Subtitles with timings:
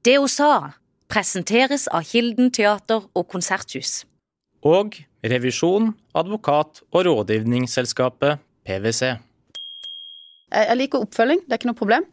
[0.00, 0.52] Det hun sa,
[1.12, 4.06] presenteres av Kilden teater og konserthus.
[4.64, 9.10] Og revisjon, advokat og rådgivningsselskapet PwC.
[10.50, 12.08] Jeg liker oppfølging, det er ikke noe problem.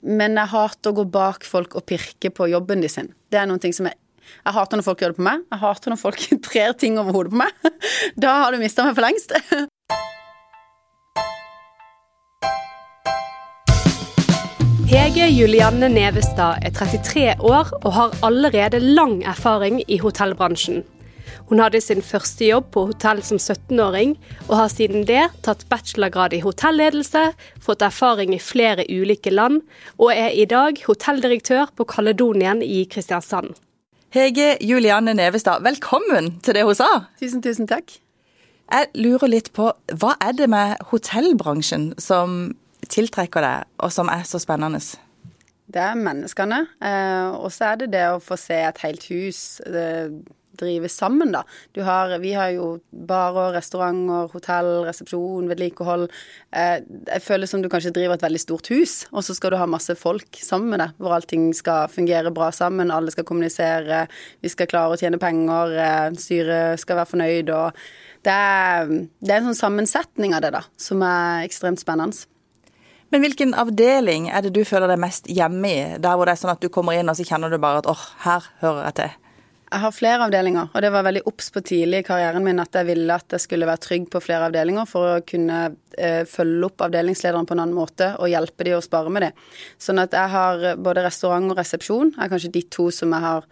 [0.00, 3.12] Men jeg hater å gå bak folk og pirke på jobben de sin.
[3.28, 5.42] Det er noen ting som jeg Jeg hater når folk gjør det på meg.
[5.52, 7.52] Jeg hater når folk trer ting over hodet på meg.
[8.24, 9.36] Da har du mista meg for lengst.
[14.86, 20.84] Hege Julianne Nevestad er 33 år og har allerede lang erfaring i hotellbransjen.
[21.48, 24.12] Hun hadde sin første jobb på hotell som 17-åring,
[24.46, 29.64] og har siden det tatt bachelorgrad i hotelledelse, fått erfaring i flere ulike land,
[29.98, 33.56] og er i dag hotelldirektør på Kaledonien i Kristiansand.
[34.14, 36.92] Hege Julianne Nevestad, velkommen til det hun sa.
[37.18, 37.98] Tusen, tusen takk.
[38.70, 42.54] Jeg lurer litt på, hva er det med hotellbransjen som
[42.92, 44.80] tiltrekker deg, og som er så spennende?
[45.66, 46.62] Det er menneskene.
[46.78, 50.12] Eh, og så er det det å få se et helt hus eh,
[50.56, 51.42] drive sammen, da.
[51.84, 56.06] Har, vi har jo barer, restauranter, hotell, resepsjon, vedlikehold.
[56.54, 56.78] Eh,
[57.10, 59.66] jeg føler som du kanskje driver et veldig stort hus, og så skal du ha
[59.68, 64.06] masse folk sammen med deg, hvor allting skal fungere bra sammen, alle skal kommunisere,
[64.40, 65.76] vi skal klare å tjene penger,
[66.22, 67.86] styret skal være fornøyd og
[68.26, 68.88] det er,
[69.22, 72.26] det er en sånn sammensetning av det, da, som er ekstremt spennende.
[73.14, 75.84] Men hvilken avdeling er det du føler deg mest hjemme i?
[76.02, 77.90] Der hvor det er sånn at du kommer inn og så kjenner du bare at
[77.90, 79.14] åh, her hører jeg til.
[79.66, 82.76] Jeg har flere avdelinger, og det var veldig obs på tidlig i karrieren min at
[82.78, 85.58] jeg ville at jeg skulle være trygg på flere avdelinger for å kunne
[85.98, 89.32] eh, følge opp avdelingslederen på en annen måte og hjelpe de å spare med det.
[89.82, 93.50] Sånn at jeg har både restaurant og resepsjon er kanskje de to som jeg har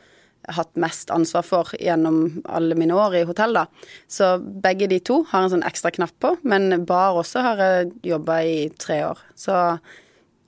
[0.53, 3.67] hatt mest ansvar for gjennom alle mine år i hotell, da.
[4.11, 7.95] Så begge de to har en sånn ekstra knapp på, men bar også har jeg
[8.14, 9.23] jobba i tre år.
[9.39, 9.55] Så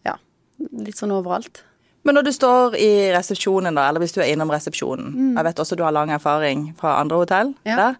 [0.06, 0.18] ja,
[0.58, 1.62] litt sånn overalt.
[2.06, 5.32] Men når du står i resepsjonen, da, eller hvis du er innom resepsjonen mm.
[5.34, 7.80] Jeg vet også du har lang erfaring fra andre hotell ja.
[7.80, 7.96] der.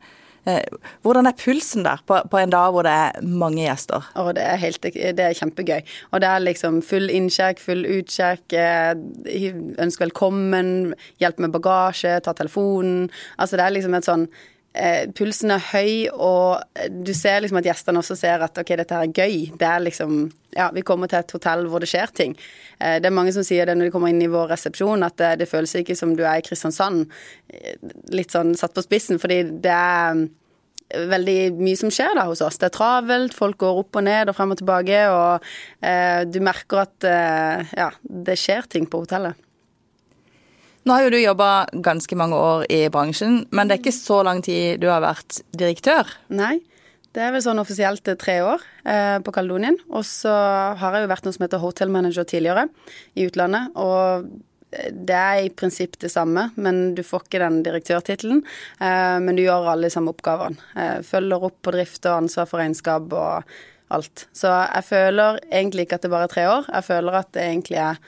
[0.47, 0.63] Eh,
[1.03, 4.05] hvordan er pulsen der på, på, en dag hvor det er mange gjester?
[4.15, 5.81] Oh, det, er helt, det er kjempegøy.
[6.13, 10.69] Og det er liksom full innsjekk, full utsjekk, ønske ønsk velkommen,
[11.23, 13.09] hjelp med bagasje, ta telefonen.
[13.43, 14.29] Altså det er liksom et sånn
[14.79, 16.63] eh, Pulsen er høy, og
[16.95, 19.37] du ser liksom at gjestene også ser at ok, dette her er gøy.
[19.59, 22.39] Det er liksom Ja, vi kommer til et hotell hvor det skjer ting.
[22.79, 25.35] Det er mange som sier det når de kommer inn i vår resepsjon, at det,
[25.43, 27.11] det føles ikke som du er i Kristiansand.
[28.15, 30.25] Litt sånn satt på spissen, fordi det er
[31.11, 32.59] veldig mye som skjer da hos oss.
[32.61, 35.49] Det er travelt, folk går opp og ned og frem og tilbake, og
[35.81, 39.43] eh, du merker at eh, ja, det skjer ting på hotellet.
[40.87, 44.21] Nå har jo du jobba ganske mange år i bransjen, men det er ikke så
[44.27, 46.13] lang tid du har vært direktør?
[46.31, 46.61] Nei,
[47.17, 49.79] det er vel sånn offisielt tre år eh, på Kaledonien.
[49.91, 50.31] Og så
[50.79, 52.69] har jeg jo vært noe som heter hotel manager tidligere
[53.19, 53.75] i utlandet.
[53.75, 54.31] og
[54.93, 58.43] det er i prinsipp det samme, men du får ikke den direktørtittelen.
[58.81, 60.61] Eh, men du gjør alle de samme oppgavene.
[60.77, 63.57] Eh, følger opp på drift og ansvar for regnskap og
[63.95, 64.27] alt.
[64.35, 66.69] Så jeg føler egentlig ikke at det bare er tre år.
[66.73, 68.05] Jeg føler at det egentlig er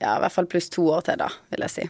[0.00, 1.88] ja, i hvert fall pluss to år til, da, vil jeg si.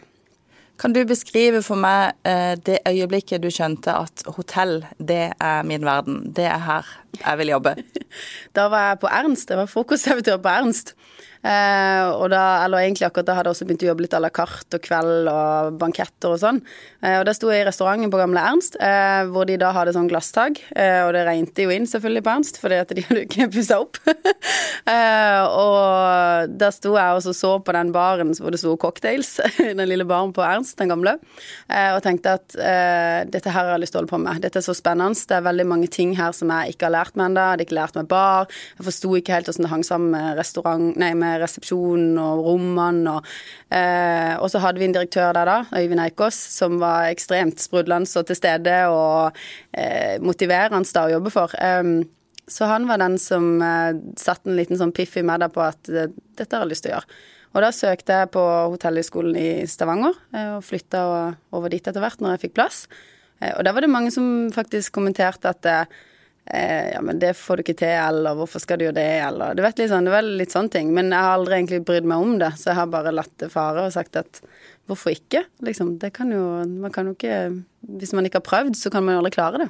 [0.77, 5.85] Kan du beskrive for meg eh, det øyeblikket du skjønte at hotell, det er min
[5.85, 6.27] verden.
[6.37, 7.73] Det er her jeg vil jobbe?
[8.57, 9.49] da var jeg på Ernst.
[9.49, 10.93] Jeg var frokostservitør på Ernst.
[11.43, 14.21] Eh, og da, eller egentlig akkurat da hadde jeg også begynt å jobbe litt à
[14.21, 16.61] la carte og kveld og banketter og sånn.
[17.03, 19.93] Eh, og da sto jeg i restauranten på Gamle Ernst, eh, hvor de da hadde
[19.95, 20.61] sånn glasstak.
[20.75, 23.81] Eh, og det regnet jo inn selvfølgelig på Ernst, fordi at de hadde ikke pussa
[23.83, 24.01] opp.
[24.87, 29.81] Eh, og da sto jeg og så på den baren hvor det sto cocktails, den
[29.89, 31.17] lille baren på Ernst, den gamle,
[31.67, 32.55] eh, og tenkte at
[33.27, 34.39] dette her har jeg lyst til å holde på med.
[34.45, 35.19] Dette er så spennende.
[35.27, 37.43] Det er veldig mange ting her som jeg ikke har lært meg ennå.
[37.43, 38.47] Jeg hadde ikke lært meg bar.
[38.77, 43.17] Jeg forsto ikke helt hvordan det hang sammen med restaurant, nei, med resepsjonen og rommene.
[43.17, 43.31] Og,
[43.69, 48.09] eh, og, så hadde vi en direktør der da, Øyvind Eikås, som var ekstremt sprudlende
[48.19, 49.37] og til stede og
[49.73, 51.53] eh, motiverende da å jobbe for.
[51.61, 51.99] Um,
[52.47, 55.61] så han var den som eh, satte en liten sånn piff i meg da på
[55.65, 57.17] at eh, dette har jeg lyst til å gjøre.
[57.55, 61.01] Og da søkte jeg på Hotellhøgskolen i Stavanger, eh, og flytta
[61.57, 62.85] over dit etter hvert når jeg fikk plass.
[63.41, 65.71] Eh, og da var det mange som faktisk kommenterte at
[66.53, 69.57] eh, ja, men det får du ikke til, eller hvorfor skal du gjøre det, eller
[69.57, 70.93] Du vet litt sånn, det var litt sånne ting.
[70.95, 73.51] Men jeg har aldri egentlig brydd meg om det, så jeg har bare latt det
[73.53, 74.41] fare og sagt at
[74.87, 75.43] hvorfor ikke?
[75.65, 77.63] Liksom, det kan jo Man kan jo ikke
[77.99, 79.69] Hvis man ikke har prøvd, så kan man jo aldri klare det.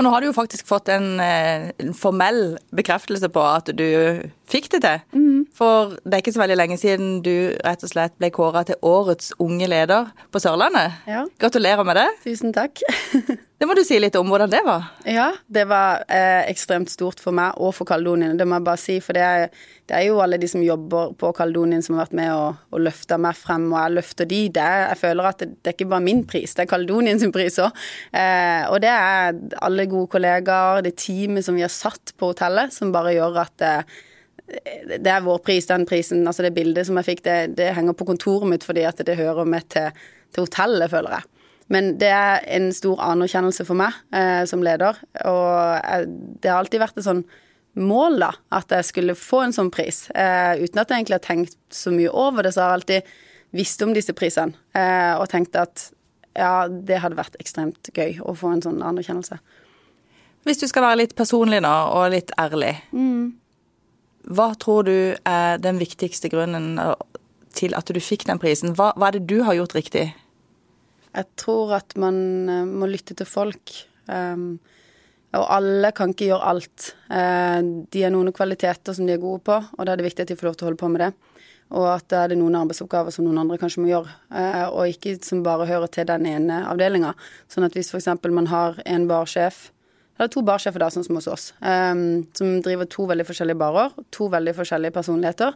[0.00, 4.30] Og nå har du jo faktisk fått en, eh, en formell bekreftelse på at du
[4.48, 5.02] fikk det til.
[5.12, 5.42] Mm.
[5.52, 8.80] For det er ikke så veldig lenge siden du rett og slett ble kåra til
[8.80, 11.02] årets unge leder på Sørlandet.
[11.10, 11.26] Ja.
[11.42, 12.08] Gratulerer med det.
[12.24, 12.80] Tusen takk.
[13.60, 14.86] Det må du si litt om hvordan det var.
[15.04, 18.38] Ja, det var eh, ekstremt stort for meg og for Kaledonien.
[18.40, 19.42] Det må jeg bare si, for det er,
[19.84, 22.80] det er jo alle de som jobber på Kaledonien som har vært med og, og
[22.86, 24.38] løfta meg frem, og jeg løfter de.
[24.56, 27.34] Det jeg føler at det, det, er ikke bare min pris, det er Kaledonien sin
[27.36, 27.82] pris òg.
[28.16, 29.36] Eh, og det er
[29.68, 33.66] alle gode kollegaer, det teamet som vi har satt på hotellet, som bare gjør at
[33.66, 33.98] eh,
[34.94, 37.92] det er vår pris, den prisen, altså det bildet som jeg fikk, det, det henger
[37.92, 39.92] på kontoret mitt fordi at det hører med til,
[40.32, 41.28] til hotellet, føler jeg.
[41.70, 46.10] Men det er en stor anerkjennelse for meg eh, som leder, og jeg,
[46.42, 47.22] det har alltid vært et sånn
[47.78, 50.08] mål, da, at jeg skulle få en sånn pris.
[50.10, 53.12] Eh, uten at jeg egentlig har tenkt så mye over det, så har jeg alltid
[53.54, 55.90] visst om disse prisene, eh, og tenkt at
[56.38, 59.38] ja, det hadde vært ekstremt gøy å få en sånn anerkjennelse.
[60.46, 63.30] Hvis du skal være litt personlig nå, og litt ærlig, mm.
[64.34, 66.78] hva tror du er den viktigste grunnen
[67.54, 68.74] til at du fikk den prisen?
[68.78, 70.08] Hva, hva er det du har gjort riktig?
[71.10, 73.72] Jeg tror at man eh, må lytte til folk.
[74.10, 74.60] Um,
[75.36, 76.92] og alle kan ikke gjøre alt.
[77.10, 80.26] Uh, de har noen kvaliteter som de er gode på, og da er det viktig
[80.26, 81.10] at de får lov til å holde på med det.
[81.70, 85.18] Og at det er noen arbeidsoppgaver som noen andre kanskje må gjøre, uh, og ikke
[85.26, 87.12] som bare hører til den ene avdelinga.
[87.50, 88.10] Sånn at hvis f.eks.
[88.30, 89.68] man har en barsjef
[90.20, 93.56] det er to barsjefer da, sånn som hos oss, um, som driver to veldig forskjellige
[93.56, 93.94] barer.
[94.12, 95.54] To veldig forskjellige personligheter.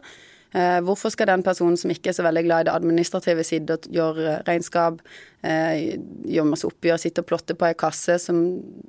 [0.55, 3.75] Eh, hvorfor skal den personen som ikke er så veldig glad i det administrative side
[3.75, 5.01] og gjør eh, regnskap,
[5.43, 5.97] eh,
[6.31, 8.39] gjør masse oppgjør, sitte og plotte på ei kasse som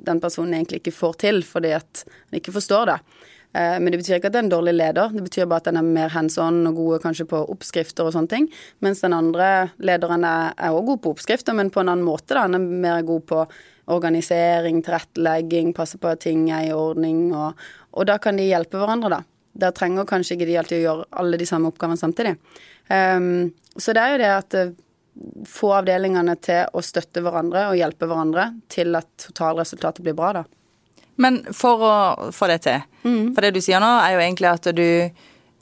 [0.07, 3.01] den personen egentlig ikke får til fordi at han ikke forstår det.
[3.57, 5.79] Men det betyr ikke at det er en dårlig leder, det betyr bare at den
[5.81, 8.49] er mer hands on og god kanskje på oppskrifter og sånne ting.
[8.85, 12.35] Mens den andre lederen er òg god på oppskrifter, men på en annen måte.
[12.35, 13.47] da, Han er mer god på
[13.97, 17.57] organisering, tilrettelegging, passe på at ting er i ordning, og,
[17.97, 19.23] og da kan de hjelpe hverandre, da.
[19.57, 22.37] Der trenger kanskje ikke de alltid å gjøre alle de samme oppgavene samtidig.
[22.89, 24.75] Um, så det er jo det at uh,
[25.49, 30.45] få avdelingene til å støtte hverandre og hjelpe hverandre til at totalresultatet blir bra, da.
[31.17, 31.95] Men for å
[32.37, 33.33] få det til, mm.
[33.33, 34.85] for det du sier nå er jo egentlig at du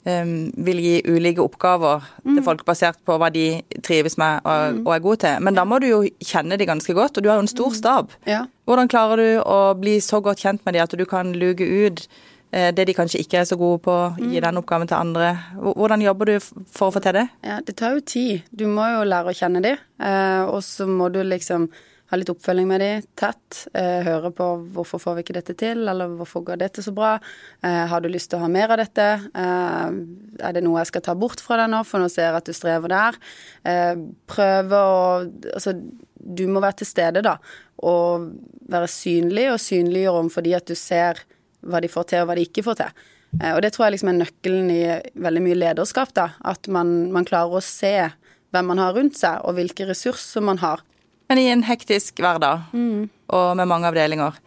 [0.03, 0.33] um,
[0.67, 2.33] vil gi ulike oppgaver mm.
[2.33, 4.83] til folk basert på hva de trives med og, mm.
[4.83, 5.47] og, er gode til.
[5.47, 7.71] Men da må du jo kjenne de ganske godt, og du har jo en stor
[7.71, 7.79] mm.
[7.79, 8.15] stab.
[8.27, 8.43] Ja.
[8.67, 12.03] Hvordan klarer du å bli så godt kjent med de at du kan luke ut
[12.03, 14.43] Eh, det de kanskje ikke er så gode på, gi mm.
[14.45, 15.33] den oppgaven til andre.
[15.59, 17.25] Hvordan jobber du for å få til det?
[17.43, 18.45] Ja, Det tar jo tid.
[18.51, 21.67] Du må jo lære å kjenne de, eh, og så må du liksom
[22.11, 23.65] ha litt oppfølging med de tett.
[23.73, 27.15] Eh, høre på hvorfor får vi ikke dette til, eller hvorfor går dette så bra.
[27.65, 29.09] Har du lyst til å ha mer av dette?
[29.33, 32.47] Er det noe jeg skal ta bort fra deg nå, for nå ser jeg at
[32.47, 33.21] du strever der?
[34.29, 34.99] Prøve å
[35.55, 35.73] Altså,
[36.25, 37.37] du må være til stede, da.
[37.85, 38.29] Og
[38.71, 41.21] være synlig, og synliggjøre om fordi at du ser
[41.65, 43.05] hva de får til, og hva de ikke får til.
[43.41, 44.81] Eh, og det tror jeg liksom er nøkkelen i
[45.27, 46.29] veldig mye lederskap, da.
[46.47, 47.95] At man, man klarer å se
[48.55, 50.83] hvem man har rundt seg, og hvilke ressurser man har.
[51.29, 53.07] Men i en hektisk hverdag, mm.
[53.33, 54.37] og med mange avdelinger,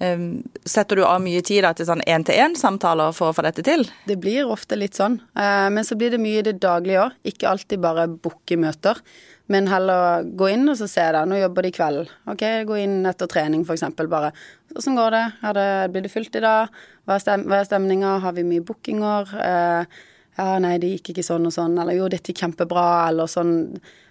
[0.00, 3.86] ehm, Setter du av mye tid da, til sånn én-til-én-samtaler for å få dette til?
[4.06, 7.18] Det blir ofte litt sånn, eh, men så blir det mye i det daglige òg.
[7.32, 9.00] Ikke alltid bare booke møter.
[9.48, 11.22] Men heller gå inn og så se det.
[11.28, 12.10] Nå jobber de i kveld.
[12.28, 13.86] Ok, gå inn etter trening f.eks.
[14.10, 14.32] bare.
[14.76, 15.24] Åssen går det?
[15.56, 15.70] det?
[15.94, 16.74] Blir det fullt i dag?
[17.08, 18.18] Hva er, stem stemninga?
[18.24, 19.32] Har vi mye bookinger?
[19.40, 20.04] Eh,
[20.38, 21.80] ja, nei, det gikk ikke sånn og sånn.
[21.80, 22.86] Eller jo, dette gikk kjempebra.
[23.08, 23.56] Eller sånn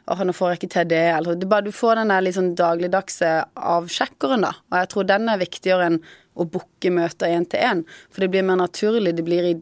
[0.10, 1.06] åh, nå får jeg ikke til det.
[1.20, 3.34] Eller du, bare, du får den der sånn dagligdagse
[3.78, 4.56] avsjekkeren, da.
[4.72, 6.02] Og jeg tror den er viktigere enn
[6.38, 7.86] å booke møter én til én.
[8.10, 9.14] For det blir mer naturlig.
[9.18, 9.58] Det blir i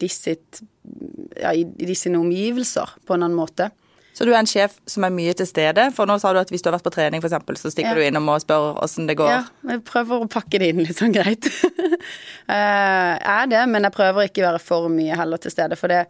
[1.36, 3.74] ja, i, i disse omgivelser på en annen måte.
[4.16, 5.90] Så du er en sjef som er mye til stede.
[5.96, 7.98] For nå sa du at hvis du har vært på trening f.eks., så stikker ja.
[8.00, 9.32] du innom og spør åssen det går.
[9.34, 9.42] Ja,
[9.74, 11.50] jeg prøver å pakke det inn litt sånn greit.
[11.52, 15.76] jeg er det, men jeg prøver ikke å være for mye heller til stede.
[15.80, 16.06] For det,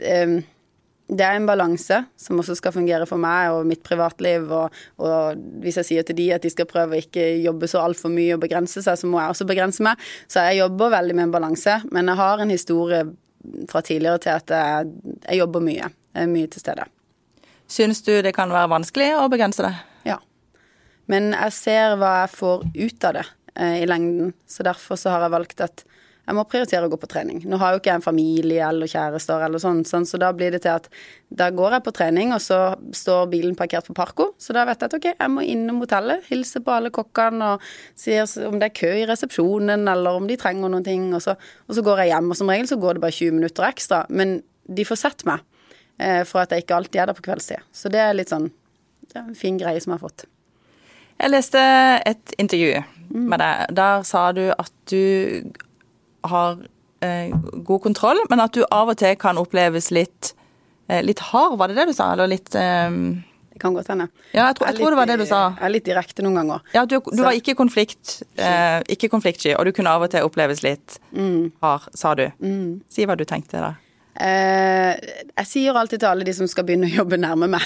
[0.00, 0.38] um,
[1.12, 4.48] det er en balanse som også skal fungere for meg og mitt privatliv.
[4.48, 7.84] Og, og hvis jeg sier til de at de skal prøve å ikke jobbe så
[7.84, 10.00] altfor mye og begrense seg, så må jeg også begrense meg.
[10.24, 11.82] Så jeg jobber veldig med en balanse.
[11.92, 13.04] Men jeg har en historie
[13.68, 14.90] fra tidligere til at jeg,
[15.26, 15.92] jeg jobber mye.
[16.16, 16.88] Jeg er mye til stede.
[17.72, 19.72] Syns du det kan være vanskelig å begrense det?
[20.10, 20.18] Ja.
[21.08, 23.24] Men jeg ser hva jeg får ut av det
[23.56, 25.84] eh, i lengden, så derfor så har jeg valgt at
[26.22, 27.40] jeg må prioritere å gå på trening.
[27.50, 30.52] Nå har jo ikke jeg en familie eller kjærester eller sånn, sånn, så da blir
[30.54, 30.86] det til at
[31.34, 32.60] da går jeg på trening, og så
[32.94, 36.22] står bilen parkert på Parko, så da vet jeg at ok, jeg må innom hotellet,
[36.28, 37.66] hilse på alle kokkene og
[37.98, 38.14] si
[38.46, 41.34] om det er kø i resepsjonen, eller om de trenger noen ting, og så,
[41.66, 42.30] og så går jeg hjem.
[42.30, 44.38] Og som regel så går det bare 20 minutter ekstra, men
[44.70, 45.42] de får sett meg.
[46.02, 47.62] Eh, for at jeg ikke alltid er der på kveldstid.
[47.72, 48.50] Så det er litt sånn
[49.12, 50.24] det er en fin greie som jeg har fått.
[51.20, 51.62] Jeg leste
[52.08, 53.26] et intervju mm.
[53.28, 53.74] med deg.
[53.76, 55.50] Der sa du at du
[56.24, 56.62] har
[57.04, 57.34] eh,
[57.66, 60.32] god kontroll, men at du av og til kan oppleves litt,
[60.88, 62.12] eh, litt hard, var det det du sa?
[62.14, 62.88] Eller litt eh...
[63.52, 64.06] Det kan godt hende.
[64.32, 65.42] Ja, jeg tror, jeg jeg tror det var det du sa.
[65.58, 66.62] Jeg er litt direkte noen ganger.
[66.72, 70.24] Ja, du, du var ikke konflikt, eh, ikke konfliktsky, og du kunne av og til
[70.24, 70.96] oppleves litt
[71.60, 72.30] hard, sa du.
[72.88, 73.76] Si hva du tenkte der.
[74.20, 74.92] Eh,
[75.38, 77.64] jeg sier alltid til alle de som skal begynne å jobbe nærme meg,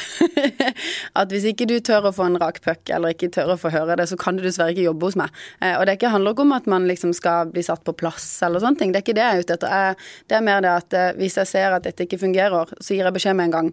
[1.21, 3.73] at hvis ikke du tør å få en rak puck, eller ikke tør å få
[3.75, 5.35] høre det, så kan du dessverre ikke jobbe hos meg.
[5.59, 8.29] Eh, og det ikke handler ikke om at man liksom skal bli satt på plass
[8.47, 8.95] eller sånne ting.
[8.95, 10.07] Det er ikke det jeg er ute etter.
[10.31, 13.09] Det er mer det at eh, hvis jeg ser at dette ikke fungerer, så gir
[13.09, 13.73] jeg beskjed med en gang.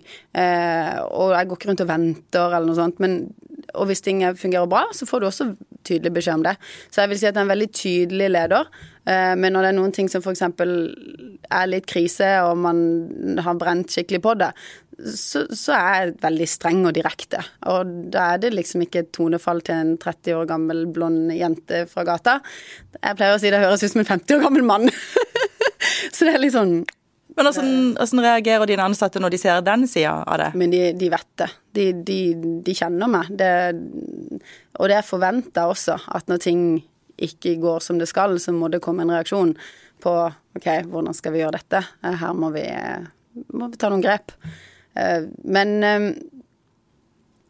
[1.13, 2.99] Og jeg går ikke rundt og venter eller noe sånt.
[3.03, 3.19] Men,
[3.77, 5.49] og hvis ting fungerer bra, så får du også
[5.85, 6.55] tydelig beskjed om det.
[6.89, 8.73] Så jeg vil si at jeg er en veldig tydelig leder.
[9.03, 10.45] Men når det er noen ting som f.eks.
[11.53, 14.51] er litt krise, og man har brent skikkelig på det,
[15.17, 17.41] så, så er jeg veldig streng og direkte.
[17.71, 21.83] Og da er det liksom ikke et tonefall til en 30 år gammel blond jente
[21.91, 22.39] fra gata.
[22.99, 24.91] Jeg pleier å si det høres ut som en 50 år gammel mann.
[26.15, 26.83] så det er litt sånn
[27.33, 30.51] Men hvordan, hvordan reagerer dine ansatte når de ser den sida av det?
[30.59, 31.49] Men de, de vet det.
[31.73, 32.19] De, de,
[32.67, 33.31] de kjenner meg.
[33.39, 33.53] Det,
[34.77, 36.61] og det er forventa også, at når ting
[37.23, 39.55] ikke går som det skal, så må det komme en reaksjon
[40.03, 40.13] på
[40.57, 41.81] OK, hvordan skal vi gjøre dette?
[42.03, 42.65] Eh, Her må vi,
[43.57, 44.35] må vi ta noen grep.
[44.95, 46.11] Eh, Men eh,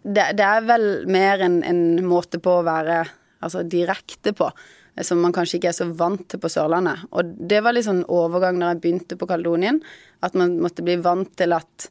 [0.04, 3.04] det, er vel mer en, en måte på å være
[3.44, 4.50] altså, direkte på,
[4.96, 7.08] eh, som man kanskje ikke er så vant til på Sørlandet.
[7.12, 9.82] Og det var litt sånn overgang når jeg begynte på Kaledonien,
[10.24, 11.90] at man måtte bli vant til at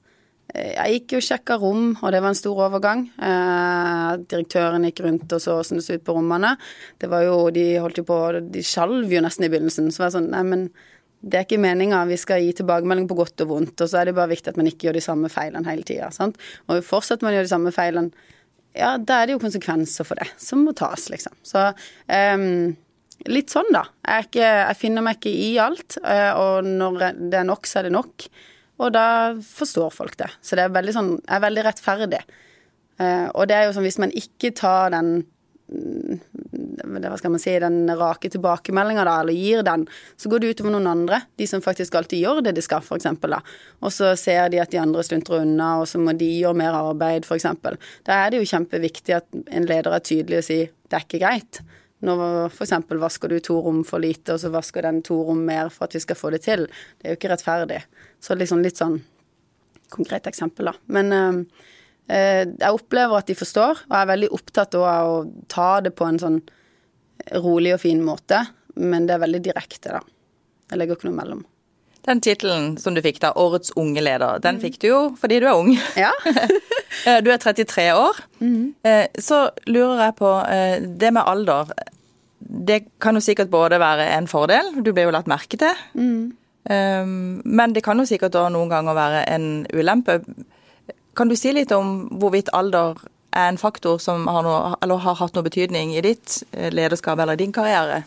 [0.54, 3.04] eh, jeg gikk jo og sjekka rom, og det var en stor overgang.
[3.16, 6.54] Eh, direktøren gikk rundt og så åssen det så ut på rommene.
[7.00, 9.92] Det var jo, De holdt jo på, de skalv jo nesten i begynnelsen.
[9.92, 10.66] Så var jeg sånn Nei, men
[11.22, 12.02] det er ikke meninga.
[12.10, 13.78] Vi skal gi tilbakemelding på godt og vondt.
[13.78, 16.10] Og så er det bare viktig at man ikke gjør de samme feilene hele tida.
[16.66, 18.30] Og fortsetter man å gjøre de samme feilene,
[18.74, 21.34] ja, da er det jo konsekvenser for det som må tas, liksom.
[21.44, 21.66] Så
[22.08, 22.72] um,
[23.28, 23.84] litt sånn, da.
[24.08, 25.98] Jeg, ikke, jeg finner meg ikke i alt.
[26.00, 28.26] eh, Og når det er nok, så er det nok.
[28.82, 29.06] Og da
[29.46, 30.30] forstår folk det.
[30.40, 32.22] Så det er veldig sånn Jeg er veldig rettferdig.
[32.98, 35.14] Uh, og det er jo sånn hvis man ikke tar den
[35.68, 36.18] mm,
[36.52, 39.86] hva skal man si, den rake tilbakemeldinga, da, eller gir den,
[40.20, 41.22] så går det utover noen andre.
[41.40, 42.84] De som faktisk alltid gjør det de skal,
[43.32, 43.40] da.
[43.80, 46.76] Og så ser de at de andre sluntrer unna, og så må de gjøre mer
[46.76, 47.78] arbeid, eksempel.
[48.04, 51.22] Da er det jo kjempeviktig at en leder er tydelig og sier det er ikke
[51.22, 51.62] greit.
[52.02, 55.70] For eksempel vasker du to rom for lite, og så vasker den to rom mer
[55.72, 56.66] for at vi skal få det til.
[56.98, 57.78] Det er jo ikke rettferdig.
[58.20, 58.98] Så liksom litt sånn
[59.92, 60.74] konkret eksempel, da.
[60.92, 61.68] Men eh,
[62.08, 66.04] jeg opplever at de forstår, og jeg er veldig opptatt av å ta det på
[66.08, 66.40] en sånn
[67.44, 68.42] rolig og fin måte,
[68.76, 70.00] men det er veldig direkte, da.
[70.72, 71.42] Jeg legger ikke noe mellom.
[72.02, 75.46] Den tittelen som du fikk da, Årets unge leder, den fikk du jo fordi du
[75.46, 75.74] er ung.
[75.96, 76.10] Ja.
[77.08, 78.18] Eh, Du er 33 år.
[78.84, 81.70] Eh, Så lurer jeg på eh, det med alder.
[82.38, 85.80] Det kan jo sikkert både være en fordel, du blir jo lagt merke til.
[85.96, 90.18] Eh, Men det kan jo sikkert òg noen ganger være en ulempe.
[91.14, 92.96] Kan du si litt om hvorvidt alder
[93.36, 97.36] er en faktor som har, noe, har hatt noe betydning i ditt eh, lederskap eller
[97.40, 98.02] din karriere?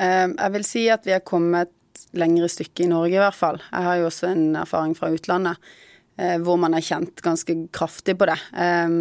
[0.00, 1.72] Eh, Jeg vil si at vi har kommet
[2.16, 3.60] lengre stykke i Norge, i hvert fall.
[3.72, 5.60] Jeg har jo også en erfaring fra utlandet
[6.20, 8.38] eh, hvor man er kjent ganske kraftig på det.
[8.52, 8.96] Eh,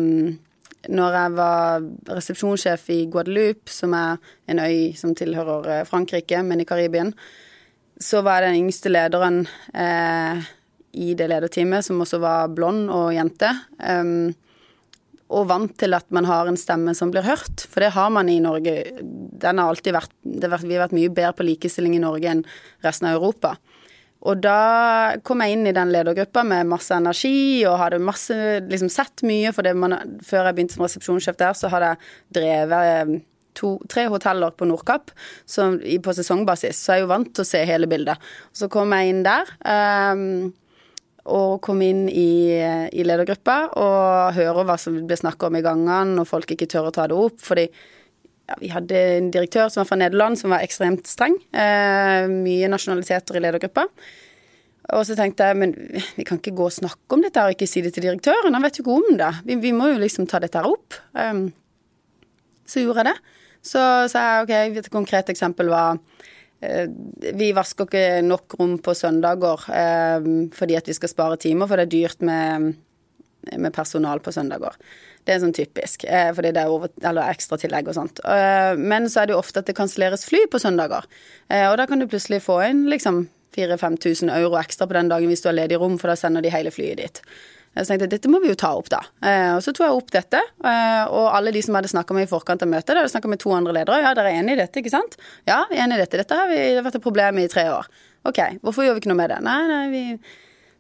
[0.86, 6.62] Når jeg var resepsjonssjef i Guadeloupe, som er en øy som tilhører eh, Frankrike, men
[6.62, 7.14] i Karibien,
[8.00, 9.46] så var jeg den yngste lederen
[10.96, 13.52] i det lederteamet, som også var blond og jente.
[13.80, 14.34] Um,
[15.36, 17.66] og vant til at man har en stemme som blir hørt.
[17.70, 18.76] For det har man i Norge.
[19.02, 22.30] Den har alltid vært, har vært Vi har vært mye bedre på likestilling i Norge
[22.30, 22.46] enn
[22.86, 23.56] resten av Europa.
[24.26, 28.36] Og da kom jeg inn i den ledergruppa med masse energi og hadde masse,
[28.70, 29.54] liksom sett mye.
[29.54, 33.16] For man, før jeg begynte som resepsjonssjef der, så hadde jeg drevet eh,
[33.58, 37.64] to, tre hoteller på Nordkapp på sesongbasis, så jeg er jo vant til å se
[37.68, 38.22] hele bildet.
[38.56, 39.50] Så kom jeg inn der.
[39.66, 40.54] ehm,
[41.26, 42.54] og kom inn i,
[42.94, 46.92] i ledergruppa og høre hva som ble snakka om i gangene, og folk ikke tør
[46.92, 47.40] å ta det opp.
[47.42, 51.40] Fordi ja, vi hadde en direktør som var fra Nederland, som var ekstremt streng.
[51.50, 53.88] Eh, mye nasjonaliteter i ledergruppa.
[54.94, 55.74] Og så tenkte jeg men
[56.14, 58.54] vi kan ikke gå og snakke om dette og ikke si det til direktøren.
[58.54, 59.32] Han vet jo ikke om det.
[59.48, 60.94] Vi, vi må jo liksom ta dette her opp.
[61.18, 61.48] Um,
[62.70, 63.34] så gjorde jeg det.
[63.66, 64.54] Så sa jeg ok,
[64.84, 65.98] et konkret eksempel var
[67.36, 71.80] vi vasker ikke nok rom på søndager eh, fordi at vi skal spare timer, for
[71.80, 72.74] det er dyrt med,
[73.54, 74.78] med personal på søndager.
[75.26, 78.22] Det er sånn typisk, eh, fordi det er over, eller ekstratillegg og sånt.
[78.22, 81.08] Eh, men så er det jo ofte at det kanselleres fly på søndager.
[81.50, 83.26] Eh, og da kan du plutselig få inn liksom
[83.58, 86.54] 4000-5000 euro ekstra på den dagen hvis du har ledig rom, for da sender de
[86.54, 87.22] hele flyet dit.
[87.76, 89.02] Jeg tenkte dette må vi jo ta opp, da.
[89.20, 90.40] Eh, og så tok jeg opp dette.
[90.64, 93.42] Eh, og alle de som hadde snakka med i forkant av møtet, hadde snakka med
[93.44, 94.00] to andre ledere.
[94.06, 95.18] Ja, dere er enige i dette, ikke sant?
[95.50, 96.22] Ja, vi er enige i dette.
[96.24, 97.90] Dette har, vi, det har vært et problem i tre år.
[98.26, 99.44] Ok, hvorfor gjør vi ikke noe med det?
[99.46, 100.04] Nei, nei, vi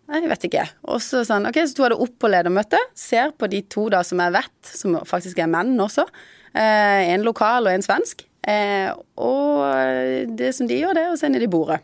[0.05, 0.63] Nei, jeg vet ikke.
[0.93, 2.91] Og så sånn, ok, så tok jeg det opp på ledermøtet.
[2.93, 6.05] Ser på de to da som jeg vet, som faktisk er menn også.
[6.53, 8.21] Eh, en lokal og en svensk.
[8.45, 11.79] Eh, og det som de gjør, det er å sende de bordet.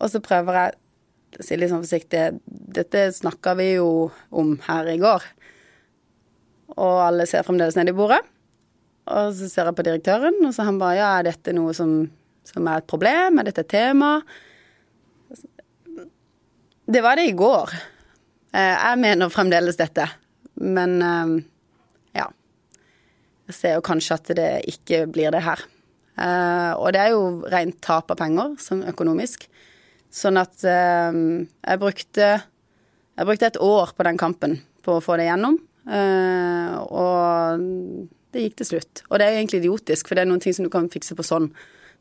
[0.00, 0.78] Og så prøver jeg
[1.42, 3.88] si litt sånn forsiktig Dette snakka vi jo
[4.30, 5.24] om her i går.
[6.74, 8.20] Og alle ser fremdeles ned i bordet.
[9.10, 12.06] Og så ser jeg på direktøren, og så han bare Ja, er dette noe som,
[12.46, 13.40] som er et problem?
[13.40, 14.16] Er dette et tema?
[16.84, 17.74] Det var det i går.
[18.54, 20.06] Eh, jeg mener fremdeles dette.
[20.60, 21.34] Men eh,
[22.20, 22.28] ja.
[23.48, 25.64] Jeg ser jo kanskje at det ikke blir det her.
[26.14, 29.48] Eh, og det er jo rent tap av penger, sånn økonomisk.
[30.14, 35.26] Sånn at jeg brukte Jeg brukte et år på den kampen på å få det
[35.26, 35.56] gjennom.
[36.86, 37.64] Og
[38.34, 39.04] det gikk til slutt.
[39.10, 41.26] Og det er egentlig idiotisk, for det er noen ting som du kan fikse på
[41.26, 41.48] sånn.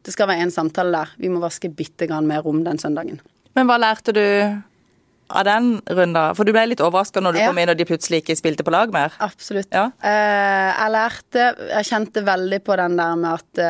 [0.03, 1.15] Det skal være en samtale der.
[1.22, 3.22] Vi må vaske bitte grann mer rom den søndagen.
[3.55, 6.36] Men hva lærte du av den runden?
[6.36, 7.50] For du ble litt overraska når du ja.
[7.51, 9.15] kom inn og de plutselig ikke spilte på lag mer?
[9.24, 9.70] Absolutt.
[9.72, 9.91] Ja.
[10.03, 13.63] Eh, jeg lærte Jeg kjente veldig på den der med at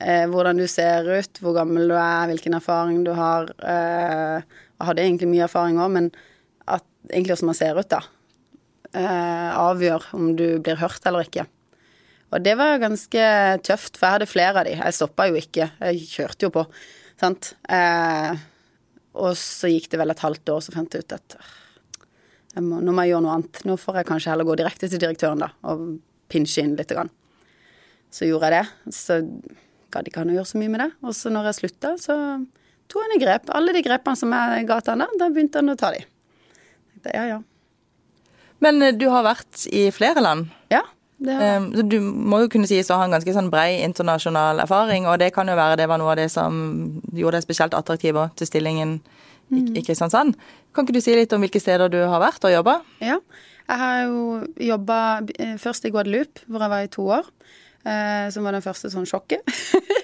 [0.00, 3.50] eh, hvordan du ser ut, hvor gammel du er, hvilken erfaring du har.
[3.60, 6.10] Eh, jeg hadde egentlig mye erfaring òg, men
[6.66, 8.02] at egentlig hvordan man ser ut, da.
[8.90, 11.46] Eh, avgjør om du blir hørt eller ikke.
[12.30, 13.22] Og det var ganske
[13.66, 14.76] tøft, for jeg hadde flere av de.
[14.78, 16.66] Jeg stoppa jo ikke, jeg kjørte jo på.
[17.20, 17.54] Sant.
[17.68, 18.44] Eh,
[19.20, 21.40] og så gikk det vel et halvt år, så fant jeg ut at
[22.58, 23.62] må, nå må jeg gjøre noe annet.
[23.66, 25.98] Nå får jeg kanskje heller gå direkte til direktøren, da, og
[26.30, 26.90] pinsje inn litt.
[26.90, 27.10] Grann.
[28.10, 28.94] Så gjorde jeg det.
[28.94, 29.20] Så
[29.92, 30.90] gadd ikke han å gjøre så mye med det.
[31.04, 32.16] Og så når jeg slutta, så
[32.90, 33.50] tok han i grep.
[33.56, 36.04] Alle de grepene som jeg ga til han der, da begynte han å ta de.
[37.00, 37.40] Det, ja, ja.
[38.60, 40.50] Men eh, du har vært i flere land?
[40.72, 40.84] Ja.
[41.20, 41.58] Det har...
[41.60, 45.18] Um, du må jo kunne sies å ha en ganske sånn brei internasjonal erfaring, og
[45.20, 46.54] det kan jo være det var noe av det som
[47.12, 48.96] gjorde deg spesielt attraktiv til stillingen
[49.50, 49.74] i, mm.
[49.76, 50.38] i Kristiansand.
[50.72, 52.78] Kan ikke du si litt om hvilke steder du har vært og jobba?
[53.04, 53.18] Ja,
[53.70, 54.22] jeg har jo
[54.70, 55.00] jobba
[55.36, 57.28] eh, først i Guadeloupe, hvor jeg var i to år.
[57.84, 59.46] Eh, som var den første sånn sjokket.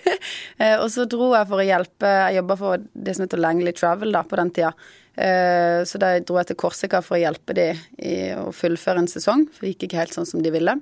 [0.62, 3.76] eh, og så dro jeg for å hjelpe Jeg jobba for det som heter Langley
[3.76, 4.73] Travel da, på den tida.
[5.12, 9.11] Eh, så da dro jeg til Korsika for å hjelpe de i å fullføre en
[9.11, 10.78] sesong, for det gikk ikke helt sånn som de ville.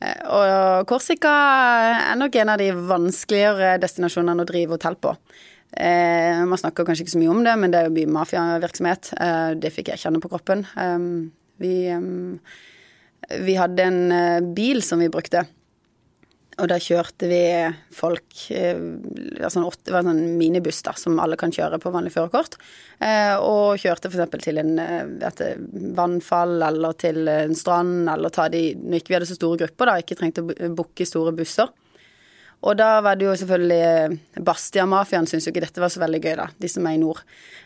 [0.00, 1.30] Og Korsika
[2.08, 5.10] er nok en av de vanskeligere destinasjonene å drive hotell på.
[5.76, 9.10] Man snakker kanskje ikke så mye om det, men det er jo mye mafiavirksomhet.
[9.60, 10.64] det fikk jeg kjenne på kroppen.
[11.60, 11.74] vi,
[13.44, 15.44] vi hadde en bil som vi brukte
[16.60, 17.40] og da kjørte vi
[17.94, 22.58] folk altså Det var en sånn minibuss da, som alle kan kjøre på vanlig førerkort.
[23.00, 24.44] Eh, og kjørte f.eks.
[24.44, 25.42] til en, eh, et
[25.96, 29.88] vannfall eller til en strand, eller ta de Når ikke vi hadde så store grupper,
[29.88, 31.72] da, ikke trengte å booke store busser.
[32.60, 36.34] Og da var det jo selvfølgelig Bastia-mafiaen syntes jo ikke dette var så veldig gøy,
[36.42, 37.22] da, de som er i nord.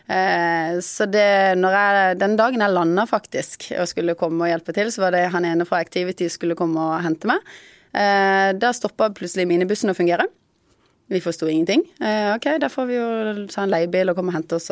[0.07, 1.27] Eh, så det,
[1.59, 5.25] jeg, den dagen jeg landa faktisk og skulle komme og hjelpe til, så var det
[5.35, 7.43] han ene fra Activity skulle komme og hente meg.
[7.95, 10.27] Eh, da stoppa plutselig minibussen å fungere.
[11.07, 11.85] Vi forsto ingenting.
[12.01, 13.09] Eh, ok, da får vi jo
[13.51, 14.71] ta en leiebil og komme og hente oss.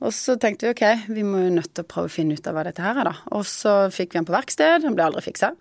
[0.00, 2.48] Og så tenkte vi ok, vi må jo nødt til å prøve å finne ut
[2.48, 3.14] av hva dette her er, da.
[3.36, 5.52] Og så fikk vi den på verksted, den ble aldri fiksa.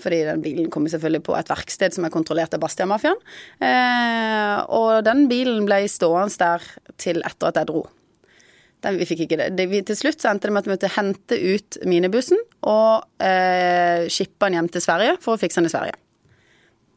[0.00, 3.18] Fordi den bilen kom selvfølgelig på et verksted som er kontrollert av Bastia-mafiaen.
[3.66, 6.68] Eh, og den bilen ble stående der
[7.00, 7.84] til etter at jeg dro.
[8.80, 9.50] Den, vi fikk ikke det.
[9.58, 13.04] det vi, til slutt så endte det med at vi måtte hente ut minibussen og
[13.20, 15.98] eh, shippe den hjem til Sverige for å fikse den i Sverige.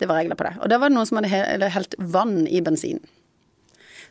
[0.04, 0.58] Det var regler på det.
[0.60, 3.04] Og da var det noen som hadde helt vann i bensinen.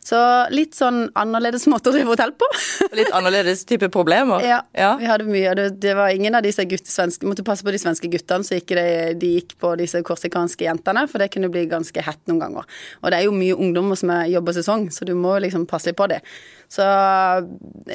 [0.03, 0.19] Så
[0.51, 2.47] litt sånn annerledes måte å drive hotell på.
[2.97, 4.43] litt annerledes type problemer?
[4.43, 4.89] Ja, ja.
[4.99, 5.53] vi hadde mye.
[5.55, 7.27] Det, det var ingen av disse guttesvenske...
[7.29, 8.87] måtte passe på de svenske guttene så ikke de,
[9.21, 12.67] de gikk på disse korsikanske jentene, for det kunne bli ganske hett noen ganger.
[12.99, 16.01] Og det er jo mye ungdommer som jobber sesong, så du må liksom passe litt
[16.01, 16.19] på det.
[16.73, 16.83] Så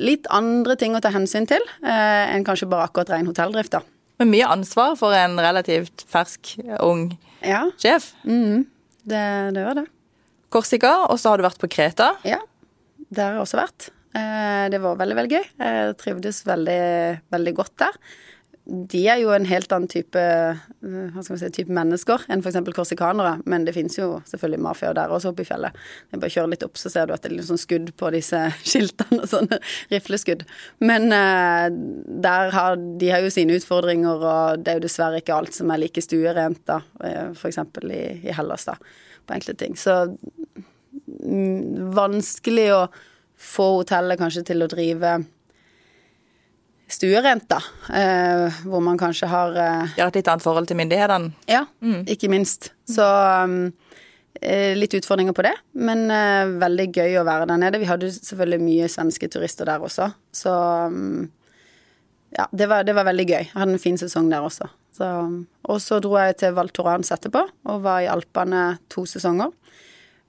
[0.01, 3.85] litt andre ting å ta hensyn til eh, enn kanskje bare akkurat ren hotelldrift, da.
[4.19, 7.11] Men mye ansvar for en relativt fersk, ung
[7.45, 7.63] ja.
[7.81, 8.13] sjef.
[8.25, 8.65] Mm,
[9.09, 9.25] det,
[9.57, 9.87] det var det.
[10.53, 12.13] Korsika, og så har du vært på Kreta.
[12.27, 12.41] Ja,
[13.09, 13.91] det har jeg også vært.
[14.17, 15.51] Eh, det var veldig, veldig gøy.
[15.61, 16.81] Jeg trivdes veldig,
[17.35, 18.01] veldig godt der
[18.69, 22.59] de er jo en helt annen type, eh, si, type mennesker enn f.eks.
[22.77, 23.39] korsikanere.
[23.49, 25.77] Men det finnes jo selvfølgelig mafia der også oppe i fjellet.
[26.13, 28.11] Jeg bare kjører litt opp, så ser du at det er litt sånn skudd på
[28.13, 29.25] disse skiltene.
[29.31, 29.61] sånne
[29.93, 30.45] Rifleskudd.
[30.85, 31.69] Men uh,
[32.29, 35.73] der har, de har jo sine utfordringer, og det er jo dessverre ikke alt som
[35.73, 36.83] er like stuerent, da.
[37.09, 37.63] Eh, f.eks.
[37.89, 38.77] I, i Hellas, da.
[39.25, 39.81] På enkelte ting.
[39.81, 39.97] Så
[41.25, 42.85] mm, vanskelig å
[43.39, 45.17] få hotellet kanskje til å drive
[46.89, 47.61] stuerenta,
[47.95, 51.33] eh, hvor man kanskje har eh, Gjør et litt annet forhold til myndighetene?
[51.51, 52.07] Ja, mm.
[52.15, 52.73] ikke minst.
[52.89, 53.73] Så um,
[54.79, 57.81] litt utfordringer på det, men uh, veldig gøy å være der nede.
[57.83, 60.55] Vi hadde selvfølgelig mye svenske turister der også, så
[60.89, 61.27] um,
[62.37, 63.43] ja, det var, det var veldig gøy.
[63.47, 64.69] Jeg hadde en fin sesong der også.
[64.99, 65.07] Så,
[65.69, 69.53] og så dro jeg til Val Thorans etterpå, og var i Alpene to sesonger.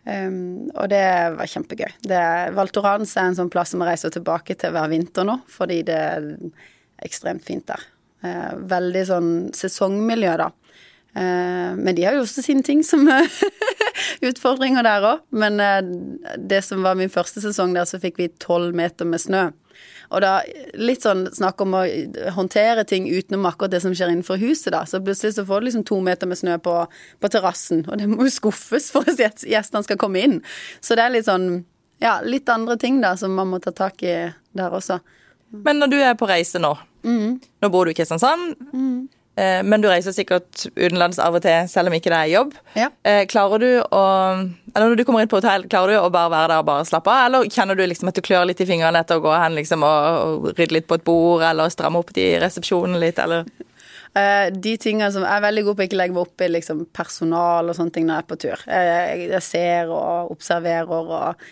[0.07, 1.03] Um, og det
[1.35, 1.91] var kjempegøy.
[2.07, 5.97] Det, er en sånn plass som jeg reiser tilbake til hver vinter nå, fordi det
[5.97, 6.29] er
[7.05, 7.83] ekstremt fint der.
[8.23, 10.49] Uh, veldig sånn sesongmiljø, da.
[11.17, 13.05] Uh, men de har jo også sine ting som
[14.29, 15.25] utfordringer der òg.
[15.35, 15.81] Men uh,
[16.37, 19.49] det som var min første sesong der, så fikk vi tolv meter med snø.
[20.09, 20.39] Og da
[20.79, 21.83] litt sånn snakk om å
[22.33, 24.81] håndtere ting utenom akkurat det som skjer innenfor huset, da.
[24.89, 26.75] Så plutselig så får du liksom to meter med snø på,
[27.21, 30.39] på terrassen, og det må jo skuffes for at gjestene skal komme inn.
[30.81, 31.51] Så det er litt sånn
[31.99, 34.15] ja, litt andre ting da som man må ta tak i
[34.55, 34.99] der også.
[35.51, 36.71] Men når du er på reise nå,
[37.03, 37.39] mm.
[37.61, 38.53] nå bor du i Kristiansand.
[38.71, 39.09] Mm.
[39.39, 42.55] Eh, men du reiser sikkert utenlands av og til, selv om ikke det er jobb.
[42.75, 42.89] Ja.
[43.07, 44.03] Eh, klarer du å
[44.73, 46.87] Eller når du kommer inn på hotell, klarer du å bare være der og bare
[46.89, 47.29] slappe av?
[47.29, 49.85] Eller kjenner du liksom at du klør litt i fingrene etter å gå hen liksom,
[49.85, 53.47] og, rydde litt på et bord, eller stramme opp i resepsjonen litt, eller?
[54.17, 56.49] Uh, de tingene som Jeg er veldig god på å ikke legge meg opp i
[56.49, 58.63] liksom, personal og sånne ting når jeg er på tur.
[58.67, 61.45] Jeg, jeg ser og observerer og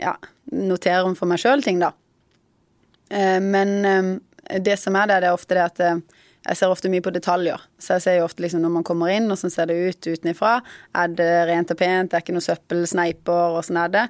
[0.00, 0.16] ja,
[0.52, 1.92] noterer for meg sjøl ting, da.
[3.10, 4.20] Men
[4.62, 7.60] det som er der, det er ofte det at jeg ser ofte mye på detaljer.
[7.80, 10.54] Så jeg ser jo ofte liksom når man kommer inn, åssen ser det ut utenfra.
[10.96, 14.04] Er det rent og pent, det er ikke noe søppel, sneiper, åssen er det?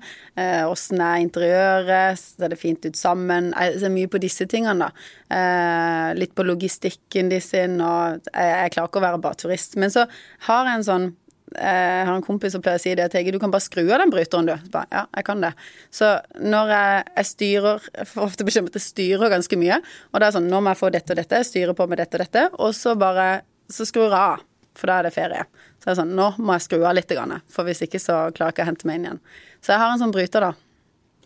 [0.70, 3.50] Åssen eh, er interiøret, ser det fint ut sammen?
[3.50, 5.08] Jeg ser mye på disse tingene, da.
[5.34, 9.74] Eh, litt på logistikken de sin, og jeg klarer ikke å være bare turist.
[9.80, 10.06] Men så
[10.46, 11.10] har jeg en sånn
[11.56, 13.98] jeg har en kompis som pleier å si det til du kan bare skru av
[14.02, 14.52] den bryteren, du.
[14.54, 15.50] Så bare, ja, jeg kan det.
[15.94, 19.80] Så når jeg, jeg styrer Jeg får ofte beskjed om at jeg styrer ganske mye.
[20.12, 22.02] Og det er sånn, nå må jeg få dette og dette, jeg styrer på med
[22.02, 23.28] dette og dette, og så bare
[23.70, 24.46] Så skrur jeg av.
[24.78, 25.44] For da er det ferie.
[25.78, 27.12] Så det er sånn, nå må jeg skru av litt,
[27.50, 29.20] for hvis ikke så klarer jeg ikke å hente meg inn igjen.
[29.60, 30.52] Så jeg har en sånn bryter, da.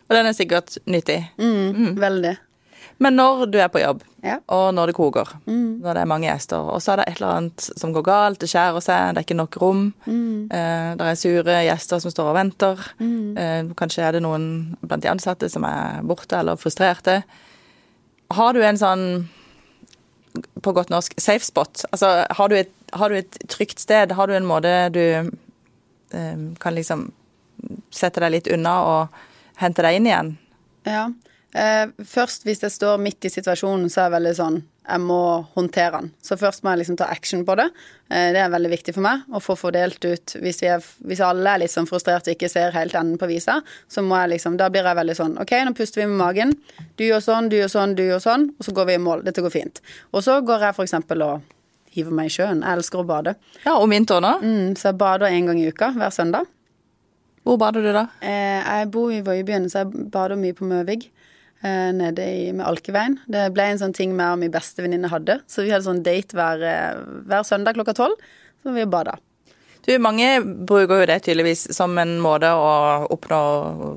[0.05, 1.17] Og den er sikkert nyttig?
[1.41, 1.93] Mm, mm.
[2.01, 2.33] Veldig.
[3.03, 4.37] Men når du er på jobb, ja.
[4.55, 5.81] og når det koker, mm.
[5.83, 8.39] når det er mange gjester, og så er det et eller annet som går galt,
[8.39, 10.45] det skjærer seg, det er ikke nok rom, mm.
[10.47, 13.33] eh, det er sure gjester som står og venter, mm.
[13.41, 14.47] eh, kanskje er det noen
[14.79, 17.19] blant de ansatte som er borte eller frustrerte.
[18.35, 19.05] Har du en sånn,
[20.63, 21.83] på godt norsk, safe spot?
[21.91, 24.15] Altså, har du et, har du et trygt sted?
[24.15, 27.09] Har du en måte du eh, kan liksom
[27.91, 29.21] sette deg litt unna og
[29.59, 30.35] hente deg inn igjen?
[30.87, 31.09] Ja.
[31.55, 35.17] Eh, først, hvis jeg står midt i situasjonen, så er jeg veldig sånn Jeg må
[35.55, 36.09] håndtere den.
[36.21, 37.65] Så først må jeg liksom ta action på det.
[38.11, 41.55] Eh, det er veldig viktig for meg å få fordelt ut hvis, er, hvis alle
[41.55, 44.59] er litt sånn frustrerte og ikke ser helt enden på visa, så må jeg liksom
[44.59, 46.53] Da blir jeg veldig sånn OK, nå puster vi med magen.
[46.99, 49.25] Du gjør sånn, du gjør sånn, du gjør sånn, og så går vi i mål.
[49.25, 49.81] Dette går fint.
[50.11, 51.55] Og så går jeg for eksempel og
[51.95, 52.61] hiver meg i sjøen.
[52.61, 53.37] Jeg elsker å bade.
[53.63, 54.43] Ja, Om vinteren òg?
[54.43, 56.51] Mm, så jeg bader en gang i uka hver søndag.
[57.45, 58.07] Hvor bader du da?
[58.25, 61.11] Eh, jeg bor i Vøyebyen, så jeg bader mye på Møvig.
[61.65, 63.15] Eh, nede i, med Alkeveien.
[63.31, 65.39] Det ble en sånn ting jeg og min bestevenninne hadde.
[65.49, 68.19] Så vi hadde sånn date hver, eh, hver søndag klokka tolv.
[68.61, 69.15] Så vi bada.
[69.85, 73.39] Du, mange bruker jo det tydeligvis som en måte å oppnå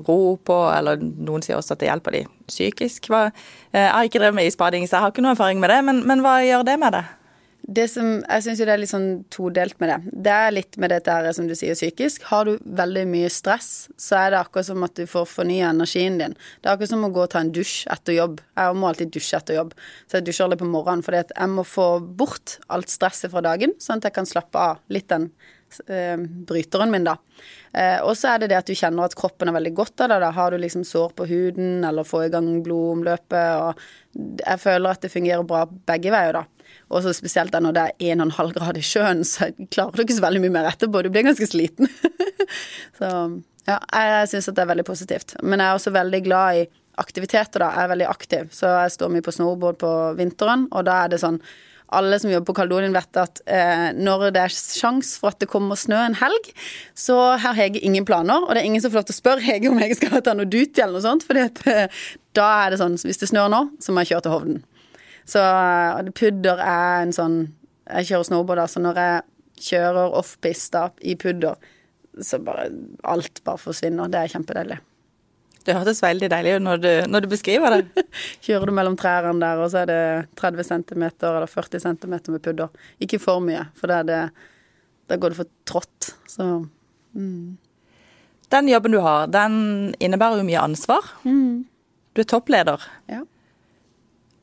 [0.07, 3.09] ro på, eller noen sier også at det hjelper de psykisk.
[3.09, 3.27] Hva,
[3.73, 5.79] eh, jeg har ikke drevet med isbading, så jeg har ikke noe erfaring med det,
[5.85, 7.05] men, men hva gjør det med det?
[7.69, 10.13] Det som, jeg syns det er litt sånn todelt med det.
[10.25, 12.23] Det er litt med dette her, som du sier, psykisk.
[12.31, 16.17] Har du veldig mye stress, så er det akkurat som at du får fornya energien
[16.21, 16.33] din.
[16.59, 18.41] Det er akkurat som å gå og ta en dusj etter jobb.
[18.57, 19.77] Jeg må alltid dusje etter jobb,
[20.09, 21.05] så jeg dusjer aldri på morgenen.
[21.05, 24.81] fordi jeg må få bort alt stresset fra dagen, sånn at jeg kan slappe av
[24.89, 26.17] litt den uh,
[26.49, 27.19] bryteren min, da.
[27.69, 30.09] Uh, og så er det det at du kjenner at kroppen er veldig godt av
[30.09, 30.23] det.
[30.25, 34.89] Da har du liksom sår på huden, eller får i gang blodomløpet, og jeg føler
[34.89, 36.58] at det fungerer bra begge veier, da.
[36.89, 40.25] Og så spesielt når det er 1,5 grad i sjøen, så klarer du ikke så
[40.25, 41.03] veldig mye mer etterpå.
[41.05, 41.89] Du blir ganske sliten.
[42.99, 43.13] så
[43.69, 45.35] ja, jeg syns at det er veldig positivt.
[45.43, 46.67] Men jeg er også veldig glad i
[46.99, 47.71] aktiviteter, da.
[47.75, 51.13] Jeg er veldig aktiv, så jeg står mye på snowboard på vinteren, og da er
[51.13, 51.39] det sånn
[51.89, 55.49] alle som jobber på Kaldonien vet at eh, når det er sjanse for at det
[55.49, 56.51] kommer snø en helg,
[56.93, 59.45] så har Hege ingen planer, og det er ingen som får lov til å spørre
[59.45, 62.03] Hege om Hege skal ta noe duty eller noe sånt, for eh,
[62.37, 64.61] da er det sånn hvis det snør nå, så må jeg kjøre til Hovden.
[65.29, 65.41] Så
[66.17, 67.39] pudder er en sånn
[67.89, 69.21] Jeg kjører snowboard, så når jeg
[69.69, 71.57] kjører offpist i pudder,
[72.21, 72.69] så bare
[73.03, 74.11] Alt bare forsvinner.
[74.11, 74.79] Det er kjempedeilig.
[75.65, 78.03] Det hørtes veldig deilig ut når, når, du beskriver det.
[78.45, 80.03] Kjører du mellom trærne der, og så er det
[80.39, 82.85] 30 cm eller 40 cm med pudder.
[83.03, 84.21] Ikke for mye, for da, det,
[85.11, 86.13] da går det for trått.
[86.31, 86.47] Så
[87.13, 87.57] mm.
[88.49, 89.59] Den jobben du har, den
[90.01, 91.11] innebærer jo mye ansvar.
[91.27, 91.67] Mm.
[92.15, 92.87] Du er toppleder.
[93.11, 93.21] Ja.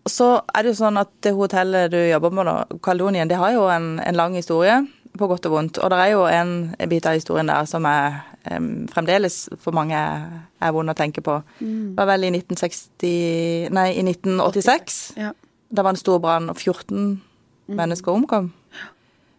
[0.07, 3.57] Så er det jo sånn at det hotellet du jobber med da, Kaledonien, det har
[3.57, 4.85] jo en, en lang historie.
[5.17, 5.79] på godt og vondt.
[5.81, 6.51] Og det er jo en
[6.91, 8.19] bit av historien der som er
[8.53, 11.39] um, fremdeles for mange er vond å tenke på.
[11.61, 11.95] Mm.
[11.95, 14.99] Det var vel i 1960 Nei, i 1986.
[15.17, 15.33] Ja.
[15.73, 17.73] Det var en stor brann, og 14 mm.
[17.79, 18.51] mennesker omkom.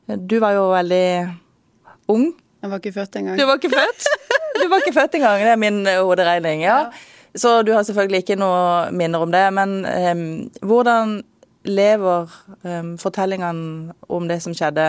[0.08, 1.08] Du var jo veldig
[2.10, 2.32] ung.
[2.64, 3.38] Jeg var ikke født engang.
[3.38, 4.10] Du var ikke født?
[4.58, 6.64] Du var ikke født engang, det er min hoderegning.
[6.66, 6.80] ja.
[6.90, 7.17] ja.
[7.38, 9.44] Så du har selvfølgelig ikke noe minner om det.
[9.54, 10.24] Men um,
[10.66, 11.20] hvordan
[11.68, 12.32] lever
[12.64, 14.88] um, fortellingene om det som skjedde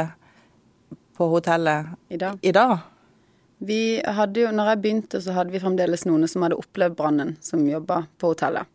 [1.18, 2.38] på hotellet i dag?
[2.42, 2.78] I dag?
[3.58, 7.34] Vi hadde jo, når jeg begynte, så hadde vi fremdeles noen som hadde opplevd brannen,
[7.42, 8.70] som jobba på hotellet.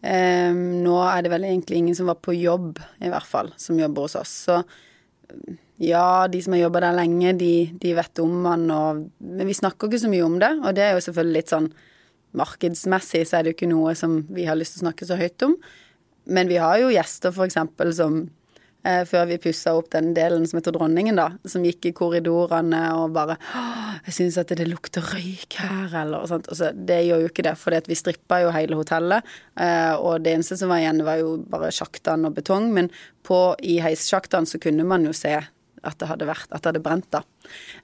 [0.00, 3.80] Um, nå er det vel egentlig ingen som var på jobb, i hvert fall, som
[3.80, 4.36] jobber hos oss.
[4.46, 4.60] Så
[5.80, 9.56] ja, de som har jobba der lenge, de, de vet om han, og Men vi
[9.56, 11.70] snakker ikke så mye om det, og det er jo selvfølgelig litt sånn
[12.36, 15.18] markedsmessig så er det jo ikke noe som vi har lyst til å snakke så
[15.20, 15.56] høyt om.
[16.30, 18.20] Men vi har jo gjester, eksempel, som
[18.86, 22.82] eh, før vi pussa opp den delen som heter Dronningen, da, som gikk i korridorene
[22.98, 23.38] og bare
[24.00, 26.48] 'Jeg syns at det lukter røyk her', eller sånt.
[26.48, 29.22] Altså, det gjør jo ikke det, for vi strippa jo hele hotellet,
[29.56, 32.72] eh, og det eneste som var igjen, var jo bare sjaktene og betong.
[32.72, 32.90] Men
[33.22, 35.36] på, i heissjaktene så kunne man jo se
[35.82, 37.22] at det hadde vært, at det hadde brent, da.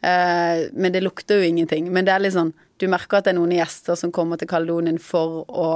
[0.03, 1.91] Eh, men det lukter jo ingenting.
[1.93, 4.51] Men det er litt sånn Du merker at det er noen gjester som kommer til
[4.51, 5.69] Kaledonien for å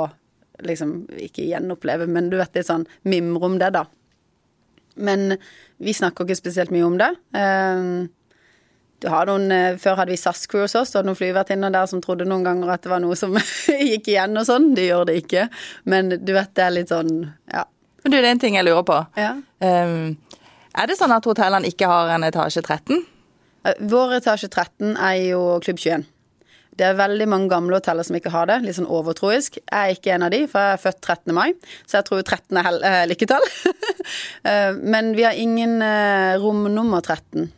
[0.61, 3.87] liksom Ikke gjenoppleve, men du vet litt sånn mimre om det, da.
[5.01, 5.39] Men
[5.81, 7.09] vi snakker ikke spesielt mye om det.
[7.33, 7.79] Eh,
[9.01, 12.03] du har noen, eh, Før hadde vi SAS-crew hos oss, og noen flyvertinner der som
[12.05, 13.33] trodde noen ganger at det var noe som
[13.93, 14.75] gikk igjen og sånn.
[14.77, 15.49] Det gjør det ikke.
[15.89, 17.15] Men du vet, det er litt sånn
[17.53, 17.65] Ja.
[18.05, 18.97] Men du, det er en ting jeg lurer på.
[19.17, 19.35] Ja.
[19.61, 20.17] Um,
[20.73, 23.03] er det sånn at hotellene ikke har en etasje 13?
[23.65, 26.07] Eh, vår etasje 13 er jo Klubb 21.
[26.81, 29.59] Det er veldig mange gamle hoteller som ikke har det, litt sånn overtroisk.
[29.61, 31.35] Jeg er ikke en av de, for jeg er født 13.
[31.37, 31.51] mai,
[31.85, 33.49] så jeg tror 13 er eh, lykketall.
[34.49, 35.83] Eh, men vi har ingen
[36.41, 37.51] rom nummer 13.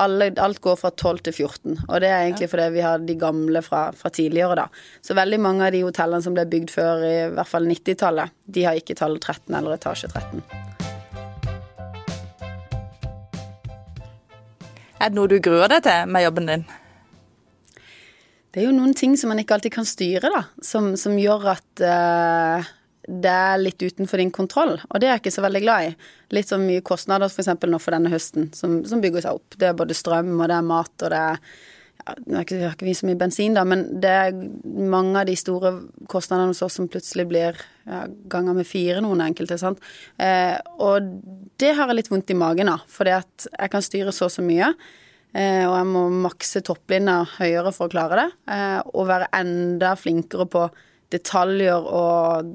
[0.00, 3.14] Alle, alt går fra 12 til 14, og det er egentlig fordi vi har de
[3.20, 4.64] gamle fra, fra, tidligere, da.
[5.04, 8.64] Så veldig mange av de hotellene som ble bygd før i hvert fall 90-tallet, de
[8.66, 10.40] har ikke tallet 13 eller etasje 13.
[14.98, 16.66] Er det noe du gruer deg til med jobben din?
[18.54, 20.44] Det er jo noen ting som man ikke alltid kan styre, da.
[20.62, 22.72] Som, som gjør at uh,
[23.04, 24.76] det er litt utenfor din kontroll.
[24.78, 25.94] Og det er jeg ikke så veldig glad i.
[26.38, 27.50] Litt så mye kostnader f.eks.
[27.50, 29.58] nå for denne høsten, som, som, bygger seg opp.
[29.58, 31.40] Det er både strøm, og det er mat, og det er
[32.04, 34.34] ja, Nå har ikke, ikke vi så mye bensin, da, men det er
[34.92, 35.70] mange av de store
[36.10, 37.56] kostnadene hos oss som plutselig blir
[37.88, 39.56] ja, ganger med fire, noen enkelte.
[39.58, 39.80] sant?
[40.20, 41.06] Eh, og
[41.62, 44.34] det har jeg litt vondt i magen av, fordi at jeg kan styre så og
[44.34, 44.74] så mye.
[45.34, 48.28] Eh, og jeg må makse topplinja høyere for å klare det.
[48.54, 50.68] Eh, og være enda flinkere på
[51.14, 52.54] detaljer og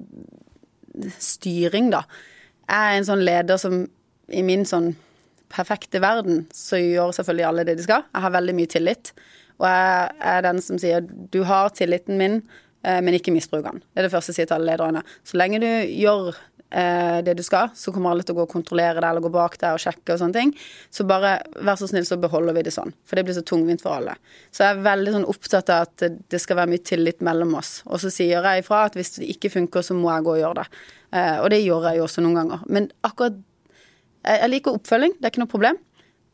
[1.19, 2.05] styring, da.
[2.69, 3.81] Jeg er en sånn leder som
[4.29, 4.93] i min sånn
[5.49, 8.05] perfekte verden så gjør selvfølgelig alle det de skal.
[8.13, 9.13] Jeg har veldig mye tillit.
[9.59, 12.39] Og jeg er den som sier du har tilliten min,
[12.85, 13.81] eh, men ikke misbruk den.
[13.91, 15.03] Det er det første jeg sier til alle lederne.
[15.27, 16.31] Så lenge du gjør
[16.71, 19.31] eh, det du skal, så kommer alle til å gå og kontrollere det eller gå
[19.33, 20.53] bak deg og sjekke og sånne ting.
[20.93, 22.93] Så bare vær så snill, så beholder vi det sånn.
[23.07, 24.15] For det blir så tungvint for alle.
[24.51, 27.79] Så jeg er veldig sånn opptatt av at det skal være mye tillit mellom oss.
[27.89, 30.41] Og så sier jeg ifra at hvis det ikke funker, så må jeg gå og
[30.43, 30.81] gjøre det.
[31.17, 32.65] Eh, og det gjør jeg jo også noen ganger.
[32.69, 33.45] Men akkurat
[34.19, 35.77] Jeg liker oppfølging, det er ikke noe problem.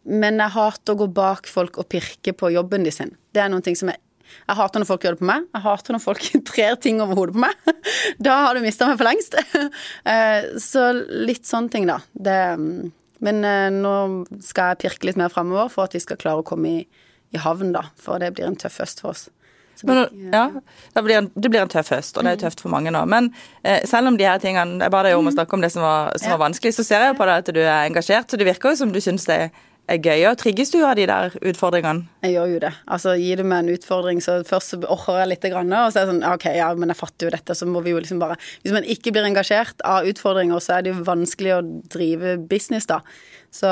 [0.10, 3.12] Men jeg hater å gå bak folk og pirke på jobben de sin.
[3.30, 4.02] Det er noen ting som jeg
[4.46, 5.48] jeg hater når folk gjør det på meg.
[5.56, 7.72] Jeg hater når folk trer ting over hodet på meg.
[8.26, 9.40] Da har du mista meg for lengst.
[10.06, 11.98] Eh, så litt sånne ting, da.
[12.14, 12.36] Det,
[13.26, 13.94] men eh, nå
[14.44, 16.84] skal jeg pirke litt mer fremover for at vi skal klare å komme i,
[17.34, 17.88] i havn, da.
[18.02, 19.26] For det blir en tøff høst for oss.
[19.84, 20.46] Men, ja,
[20.94, 23.02] det blir, en, det blir, en, tøff høst, og det er tøft for mange nå.
[23.12, 23.32] Men
[23.66, 25.84] eh, selv om de her tingene Jeg ba deg om å snakke om det som
[25.84, 28.48] var, som var vanskelig, så ser jeg på deg at du er engasjert, så det
[28.48, 29.50] virker jo som du syns det
[29.92, 30.24] er gøy.
[30.30, 32.08] Og trigges du av de der utfordringene?
[32.26, 32.72] Jeg gjør jo det.
[32.92, 36.02] Altså, Gir du meg en utfordring, så først så orker jeg litt, grann, og så
[36.02, 38.22] er det sånn OK, ja, men jeg fatter jo dette, så må vi jo liksom
[38.22, 42.38] bare Hvis man ikke blir engasjert av utfordringer, så er det jo vanskelig å drive
[42.50, 43.02] business, da.
[43.54, 43.72] Så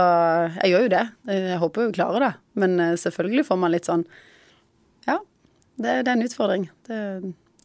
[0.62, 1.06] jeg gjør jo det.
[1.34, 2.34] Jeg håper jo vi klarer det.
[2.62, 4.06] Men eh, selvfølgelig får man litt sånn
[5.10, 5.18] Ja,
[5.76, 6.70] det, det er en utfordring.
[6.88, 7.00] Det,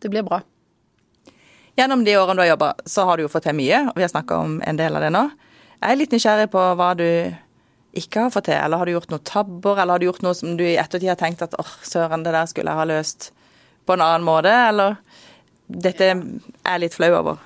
[0.03, 0.41] det blir bra.
[1.79, 4.03] Gjennom de årene du har jobba, så har du jo fått til mye, og vi
[4.03, 5.29] har snakka om en del av det nå.
[5.79, 7.07] Jeg er litt nysgjerrig på hva du
[7.99, 8.59] ikke har fått til?
[8.59, 11.11] Eller har du gjort noen tabber, eller har du gjort noe som du i ettertid
[11.13, 13.31] har tenkt at åh, søren, det der skulle jeg ha løst
[13.89, 14.99] på en annen måte, eller
[15.69, 17.43] dette er jeg litt flau over?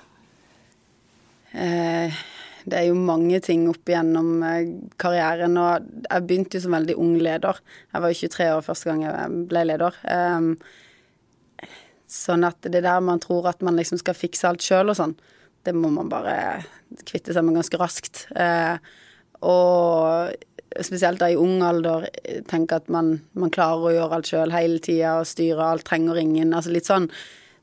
[1.52, 2.22] Eh,
[2.64, 6.96] det er jo mange ting opp igjennom eh, karrieren, og jeg begynte jo som veldig
[7.02, 7.58] ung leder.
[7.92, 9.98] Jeg var jo 23 år første gang jeg ble leder.
[10.06, 11.68] Eh,
[12.12, 15.16] sånn at det der man tror at man liksom skal fikse alt sjøl og sånn,
[15.62, 16.34] det må man bare
[17.08, 18.26] kvitte seg med ganske raskt.
[18.34, 18.76] Eh,
[19.42, 20.32] og
[20.80, 22.08] spesielt da i ung alder,
[22.48, 26.20] tenker at man, man klarer å gjøre alt sjøl hele tida og styre alt, trenger
[26.22, 26.54] ingen.
[26.56, 27.10] Altså litt sånn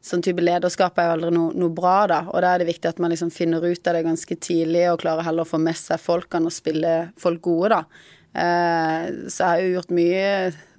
[0.06, 2.20] sånn type lederskap er jo aldri noe, noe, bra, da.
[2.32, 5.02] Og da er det viktig at man liksom finner ut av det ganske tidlig og
[5.02, 8.06] klarer heller å få med seg folkene og spille folk gode, da.
[8.30, 10.30] Eh, så jeg har jo gjort mye,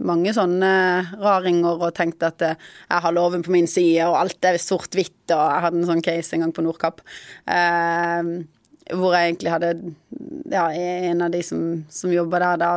[0.07, 0.71] mange sånne
[1.19, 5.27] raringer og tenkt at eh, jeg har loven på min side, og alt er sort-hvitt,
[5.35, 7.05] og jeg hadde en sånn case en gang på Nordkapp.
[7.51, 8.33] Eh,
[8.89, 9.75] hvor jeg egentlig hadde
[10.51, 12.73] Ja, en av de som, som jobba der, da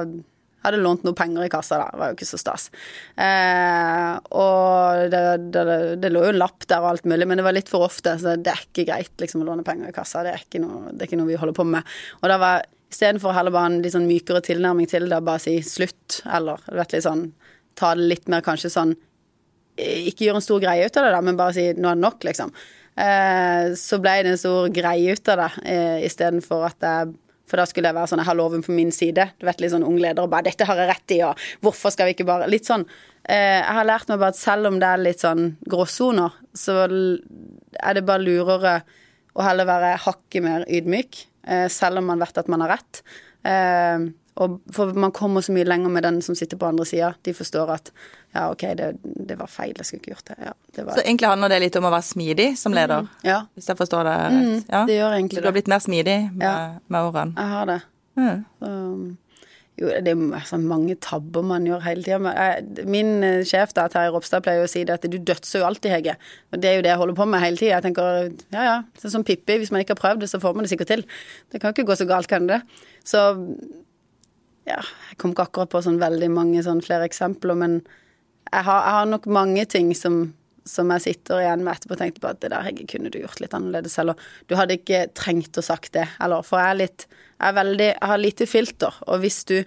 [0.64, 1.88] hadde lånt noe penger i kassa, da.
[1.92, 2.70] Det var jo ikke så stas.
[3.20, 5.64] Eh, og det, det,
[6.00, 8.16] det, lå jo en lapp der og alt mulig, men det var litt for ofte,
[8.22, 10.24] så det er ikke greit liksom å låne penger i kassa.
[10.24, 11.98] Det er ikke noe, er ikke noe vi holder på med.
[12.22, 15.56] Og da var Istedenfor heller bare en litt sånn mykere tilnærming til det, bare si
[15.66, 17.32] slutt, eller vet litt sånn
[17.74, 18.92] Ta det litt mer kanskje sånn
[19.82, 22.04] Ikke gjøre en stor greie ut av det, da, men bare si nå er det
[22.04, 22.54] nok, liksom.
[22.94, 27.60] Eh, så ble det en stor greie ut av det, eh, istedenfor at jeg for
[27.60, 29.26] da skulle jeg være sånn Jeg har loven på min side.
[29.38, 31.92] Du vet, litt sånn ung leder og bare 'Dette har jeg rett i', og 'Hvorfor
[31.92, 32.86] skal vi ikke bare Litt sånn.
[33.28, 36.88] Eh, jeg har lært meg bare at selv om det er litt sånn gråsoner, så
[37.80, 38.84] er det bare lurere
[39.36, 41.28] å heller være hakket mer ydmyk
[41.70, 43.04] selv om man vet at man har rett.
[43.44, 47.12] Eh, og for man kommer så mye lenger med den som sitter på andre sida.
[47.22, 47.92] De forstår at
[48.34, 50.38] ja, OK, det, det, var feil, jeg skulle ikke gjort det.
[50.48, 50.96] Ja, det var...
[50.98, 53.06] Så egentlig handler det litt om å være smidig som leder?
[53.06, 53.40] Mm, ja.
[53.54, 54.40] Hvis jeg forstår det rett?
[54.40, 54.86] Mm, ja.
[54.90, 56.56] det gjør egentlig Så du har blitt mer smidig med, ja.
[56.96, 57.36] med årene?
[57.38, 57.80] Jeg har det.
[58.18, 58.42] Mm.
[58.58, 58.72] Så,
[59.82, 62.34] jo, det er altså, mange tabber man gjør hele tida.
[62.86, 65.90] Min eh, sjef da, Terje Ropstad pleier å si det at du dødser jo alltid,
[65.96, 66.14] Hege.
[66.54, 67.80] Og det er jo det jeg holder på med hele tida.
[67.80, 70.54] Jeg tenker ja ja, sånn som Pippi, hvis man ikke har prøvd det, så får
[70.54, 71.04] man det sikkert til.
[71.50, 72.62] Det kan ikke gå så galt, kan det?
[73.08, 73.24] Så
[74.70, 74.78] ja,
[75.10, 77.82] jeg kom ikke akkurat på sånn veldig mange sånn flere eksempler, men
[78.54, 80.22] jeg har, jeg har nok mange ting som,
[80.70, 83.24] som jeg sitter igjen med etterpå og tenkte på at det der Hege, kunne du
[83.24, 86.84] gjort litt annerledes, eller du hadde ikke trengt å sagt det, eller for jeg er
[86.86, 87.08] litt
[87.40, 89.58] jeg, veldig, har lite filter, og hvis du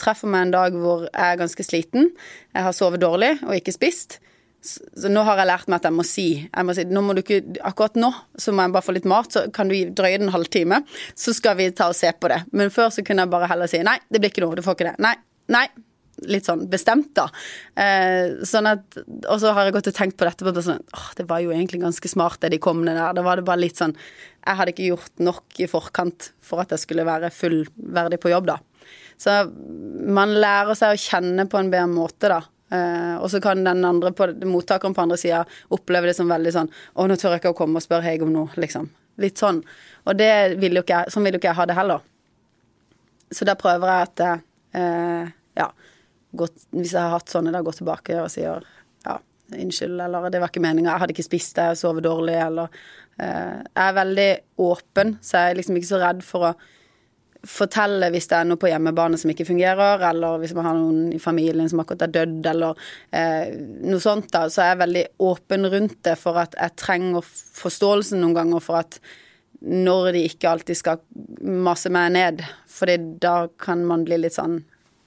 [0.00, 2.10] treffer meg en dag hvor jeg er ganske sliten,
[2.52, 4.18] jeg har sovet dårlig og ikke spist,
[4.66, 7.16] så nå har jeg lært meg at jeg må si, jeg må si nå må
[7.20, 10.26] ikke, Akkurat nå så må jeg bare få litt mat, så kan du drøye det
[10.26, 10.80] en halvtime.
[11.14, 12.42] Så skal vi ta og se på det.
[12.56, 14.78] Men før så kunne jeg bare heller si nei, det blir ikke noe, du får
[14.78, 14.96] ikke det.
[15.06, 15.14] Nei,
[15.54, 15.68] nei.
[16.32, 17.26] Litt sånn bestemt, da.
[17.76, 18.96] Eh, sånn at,
[19.28, 20.46] og så har jeg gått og tenkt på dette.
[20.48, 20.80] På sånn,
[21.18, 23.18] det var jo egentlig ganske smart det de kom ned der.
[23.18, 23.92] Da var det bare litt sånn
[24.46, 28.52] Jeg hadde ikke gjort nok i forkant for at jeg skulle være fullverdig på jobb,
[28.52, 28.60] da.
[29.18, 29.32] Så
[30.06, 32.42] man lærer seg å kjenne på en bedre måte, da.
[32.66, 36.50] Uh, og så kan den andre på, mottakeren på andre sida oppleve det som veldig
[36.50, 36.66] sånn
[36.98, 38.88] Å, nå tør jeg ikke å komme og spørre Hege om noe, liksom.
[39.22, 39.60] Litt sånn.
[40.02, 42.02] Og det vil jo ikke jeg, sånn vil jo ikke jeg ha det heller.
[43.30, 45.30] Så da prøver jeg at uh,
[45.62, 45.70] ja,
[46.36, 48.66] Gå, hvis jeg har hatt sånne, da gå tilbake og sier
[49.06, 49.14] ja,
[49.54, 52.72] unnskyld, eller det var ikke meninga, jeg hadde ikke spist jeg sovet dårlig, eller
[53.20, 54.30] uh, Jeg er veldig
[54.66, 56.56] åpen, så jeg er liksom ikke så redd for å
[57.46, 61.12] fortelle hvis det er noe på hjemmebane som ikke fungerer, eller hvis man har noen
[61.14, 63.54] i familien som akkurat er dødd, eller eh,
[63.86, 67.26] noe sånt, da, så er jeg veldig åpen rundt det for at jeg trenger
[67.60, 68.98] forståelsen noen ganger for at
[69.66, 71.02] når de ikke alltid skal
[71.40, 74.58] masse meg ned, fordi da kan man bli litt sånn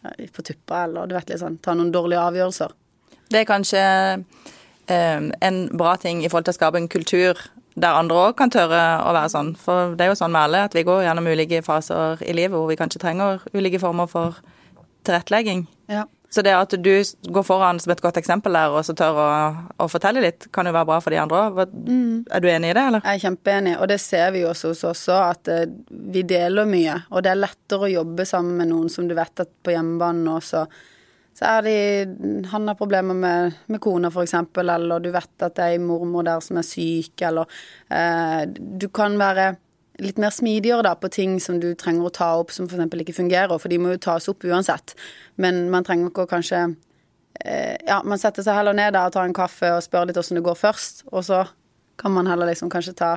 [0.08, 2.79] eh, på tuppa, eller du vet litt sånn, ta noen dårlige avgjørelser.
[3.30, 3.86] Det er kanskje
[4.90, 7.40] eh, en bra ting i forhold til å skape en kultur
[7.80, 9.54] der andre òg kan tørre å være sånn.
[9.60, 12.58] For det er jo sånn med alle at vi går gjennom ulike faser i livet
[12.58, 14.40] hvor vi kanskje trenger ulike former for
[15.08, 15.68] tilrettelegging.
[15.92, 16.06] Ja.
[16.30, 16.92] Så det at du
[17.34, 19.30] går foran som et godt eksempel der og så tør å,
[19.82, 21.74] å fortelle litt, kan jo være bra for de andre òg.
[21.74, 22.28] Mm.
[22.30, 23.06] Er du enig i det, eller?
[23.06, 25.64] Jeg er kjempeenig, og det ser vi jo også hos oss òg, at uh,
[26.14, 27.00] vi deler mye.
[27.10, 30.36] Og det er lettere å jobbe sammen med noen som du vet at på hjemmebane
[30.36, 30.68] også
[31.40, 35.64] så er de Han har problemer med, med kona, f.eks., eller du vet at det
[35.64, 37.48] er ei mormor der som er syk, eller
[37.88, 39.54] eh, Du kan være
[40.04, 42.92] litt mer smidigere da på ting som du trenger å ta opp som f.eks.
[42.92, 44.96] ikke fungerer, for de må jo tas opp uansett.
[45.40, 46.62] Men man trenger ikke å kanskje
[47.46, 50.20] eh, Ja, man setter seg heller ned der og tar en kaffe og spør litt
[50.20, 51.46] åssen det går først, og så
[52.00, 53.14] kan man heller liksom kanskje ta,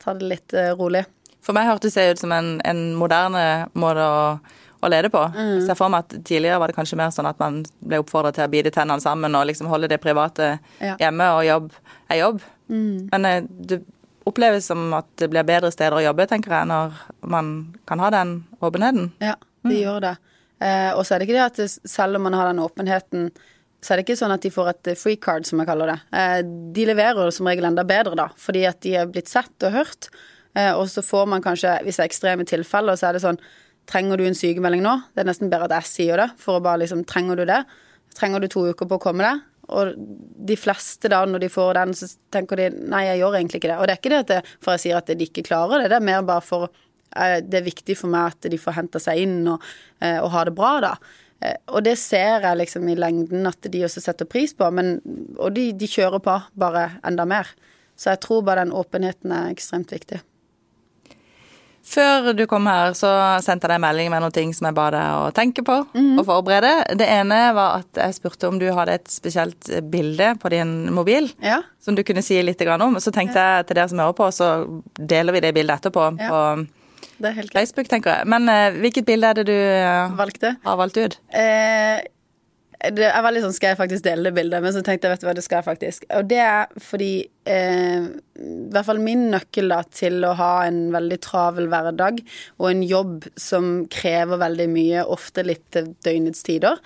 [0.00, 1.06] ta det litt eh, rolig.
[1.40, 4.24] For meg hørtes det ut som en, en moderne måte å
[4.80, 5.22] å lede på.
[5.34, 5.60] Mm.
[5.60, 8.38] Så jeg får meg at Tidligere var det kanskje mer sånn at man ble oppfordret
[8.38, 10.96] til å bite tennene sammen og liksom holde det private ja.
[11.00, 11.70] hjemme, og jobb
[12.10, 12.42] er jobb.
[12.70, 12.96] Mm.
[13.12, 13.82] Men eh, det
[14.28, 16.98] oppleves som at det blir bedre steder å jobbe, tenker jeg, når
[17.32, 17.54] man
[17.88, 19.12] kan ha den åpenheten.
[19.22, 19.78] Ja, det mm.
[19.80, 20.16] gjør det.
[20.60, 23.30] Eh, og så er det ikke det at selv om man har den åpenheten,
[23.80, 26.00] så er det ikke sånn at de får et free card, som jeg kaller det.
[26.16, 26.40] Eh,
[26.76, 30.10] de leverer som regel enda bedre, da, fordi at de er blitt sett og hørt.
[30.58, 33.40] Eh, og så får man kanskje, hvis det er ekstreme tilfeller, så er det sånn
[33.88, 34.96] Trenger du en sykemelding nå?
[35.14, 37.62] Det er nesten bedre at jeg sier det, for å bare liksom Trenger du det?
[38.16, 39.46] Trenger du to uker på å komme deg?
[39.70, 39.94] Og
[40.50, 43.70] de fleste da, når de får den, så tenker de nei, jeg gjør egentlig ikke
[43.70, 43.78] det.
[43.78, 45.92] Og det er ikke det at det, for jeg sier at de ikke klarer det,
[45.92, 46.72] det er mer bare for
[47.16, 49.64] Eh, det er viktig for meg at de får henta seg inn og,
[49.98, 50.94] eh, og ha det bra, da.
[51.40, 54.98] Eh, og det ser jeg liksom i lengden at de også setter pris på, men,
[55.38, 57.50] og de, de kjører på bare enda mer.
[57.98, 60.22] Så jeg tror bare den åpenheten er ekstremt viktig.
[61.90, 63.08] Før du kom her, så
[63.42, 66.20] sendte jeg deg melding med noen ting som jeg ba deg å tenke på og
[66.28, 66.94] forberede.
[67.00, 71.26] Det ene var at jeg spurte om du hadde et spesielt bilde på din mobil
[71.42, 71.62] Ja.
[71.82, 72.94] som du kunne si litt om.
[73.02, 74.50] Så tenkte jeg til dere som hører på, så
[74.94, 76.28] deler vi det bildet etterpå Ja.
[76.30, 76.66] på
[77.20, 77.52] Det er helt.
[77.52, 78.26] Facebook, tenker jeg.
[78.26, 80.56] Men eh, hvilket bilde er det du eh, Valgte.
[80.64, 81.18] har valgt ut?
[81.34, 82.00] Eh,
[82.80, 84.62] det er veldig sånn, skal jeg faktisk dele det bildet?
[84.64, 86.06] Men så tenkte jeg, vet du hva, det skal jeg faktisk.
[86.16, 87.10] Og det er fordi
[87.44, 88.06] eh,
[88.40, 92.22] I hvert fall min nøkkel da, til å ha en veldig travel hverdag
[92.56, 96.80] og en jobb som krever veldig mye, ofte litt døgnets tider,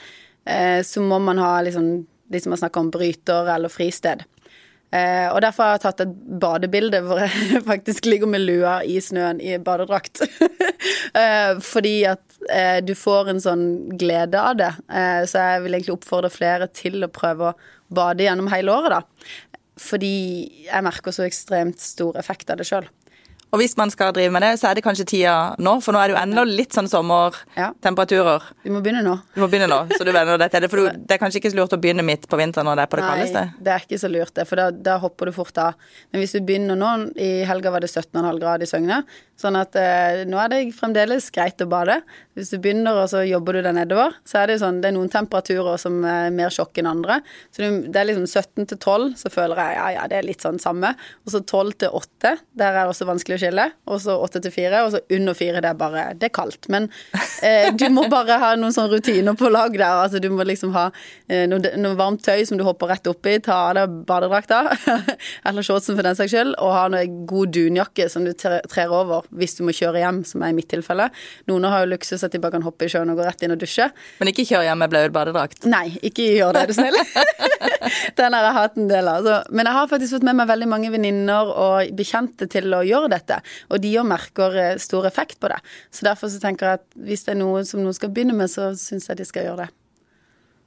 [0.51, 1.92] eh, så må man ha liksom,
[2.26, 4.26] de som har snakka om bryter eller fristed.
[4.95, 6.11] Eh, og derfor har jeg tatt et
[6.42, 10.22] badebilde hvor jeg faktisk ligger med lua i snøen i badedrakt.
[11.20, 13.64] eh, fordi at eh, du får en sånn
[13.99, 14.70] glede av det.
[15.30, 17.57] Så jeg vil egentlig oppfordre flere til å prøve å
[17.95, 19.51] bade gjennom hele året, da.
[19.80, 20.14] Fordi
[20.68, 22.86] jeg merker så ekstremt stor effekt av det sjøl.
[23.55, 26.01] Og hvis man skal drive med det, så er det kanskje tida nå, for nå
[26.03, 26.91] er det jo ennå litt sånn Ja.
[26.99, 28.43] sommertemperaturer.
[28.65, 29.15] Vi må begynne nå.
[29.35, 30.71] Du må begynne nå, så du venner deg til det.
[30.73, 32.87] For du, det er kanskje ikke så lurt å begynne midt på vinteren når det
[32.87, 33.45] er på det kaldeste?
[33.47, 35.79] Nei, det er ikke så lurt, det, for da, da hopper du fort av.
[36.11, 39.03] Men hvis du begynner nå I helga var det 17,5 grader i Søgne,
[39.41, 41.99] sånn at eh, nå er det fremdeles greit å bade.
[42.35, 44.91] Hvis du begynner og så jobber du deg nedover, så er det jo sånn Det
[44.91, 47.20] er noen temperaturer som er mer sjokk enn andre.
[47.55, 50.45] Så det er liksom 17 til 12, så føler jeg ja, ja, det er litt
[50.45, 50.95] sånn samme.
[51.24, 53.68] Og så 12 til 8, der er det også vanskelig å skille.
[53.91, 56.70] Og så 8 til 4, og så under 4, det er bare Det er kaldt.
[56.72, 56.89] Men
[57.43, 60.03] eh, du må bare ha noen sånne rutiner på lag der.
[60.05, 60.89] Altså du må liksom ha
[61.28, 64.62] eh, noe, noe varmt tøy som du hopper rett oppi, ta av deg badedrakta,
[65.47, 69.24] eller shortsen for den saks skyld, og ha noe god dunjakke som du trer over
[69.31, 71.09] hvis du må kjøre hjem, som er i mitt tilfelle.
[71.51, 73.55] Noen har jo luksus at de bare kan hoppe i sjøen og gå rett inn
[73.55, 73.87] og dusje.
[74.20, 75.64] Men ikke kjør hjem med blaut badedrakt.
[75.70, 76.99] Nei, ikke gjør det, er du snill.
[78.18, 79.25] Den har jeg hatt en del av.
[79.27, 82.83] Så, men jeg har faktisk fått med meg veldig mange venninner og bekjente til å
[82.87, 83.41] gjøre dette.
[83.70, 85.61] Og de òg merker eh, stor effekt på det.
[85.95, 88.51] Så derfor så tenker jeg at hvis det er noe som noen skal begynne med,
[88.53, 89.70] så syns jeg de skal gjøre det.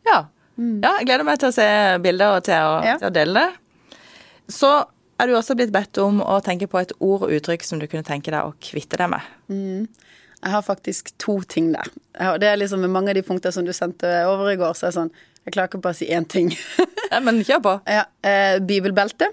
[0.07, 0.19] Ja.
[0.57, 0.93] ja.
[0.99, 1.67] Jeg gleder meg til å se
[2.03, 2.97] bilder og til å, Ja.
[3.01, 4.03] til å dele det.
[4.53, 4.69] Så
[5.19, 7.87] er du også blitt bedt om å tenke på et ord og uttrykk som du
[7.87, 9.21] kunne tenke deg å kvitte deg med.
[10.37, 11.87] Jeg har faktisk to ting der.
[12.19, 14.73] Har- Det er liksom med mange av de punktene som du sendte over i går,
[14.77, 15.11] så er det sånn
[15.47, 16.49] Jeg klarer ikke bare å si én ting.
[17.11, 17.73] Nei, men kjør på.
[17.87, 19.29] ja, eh, bibelbelte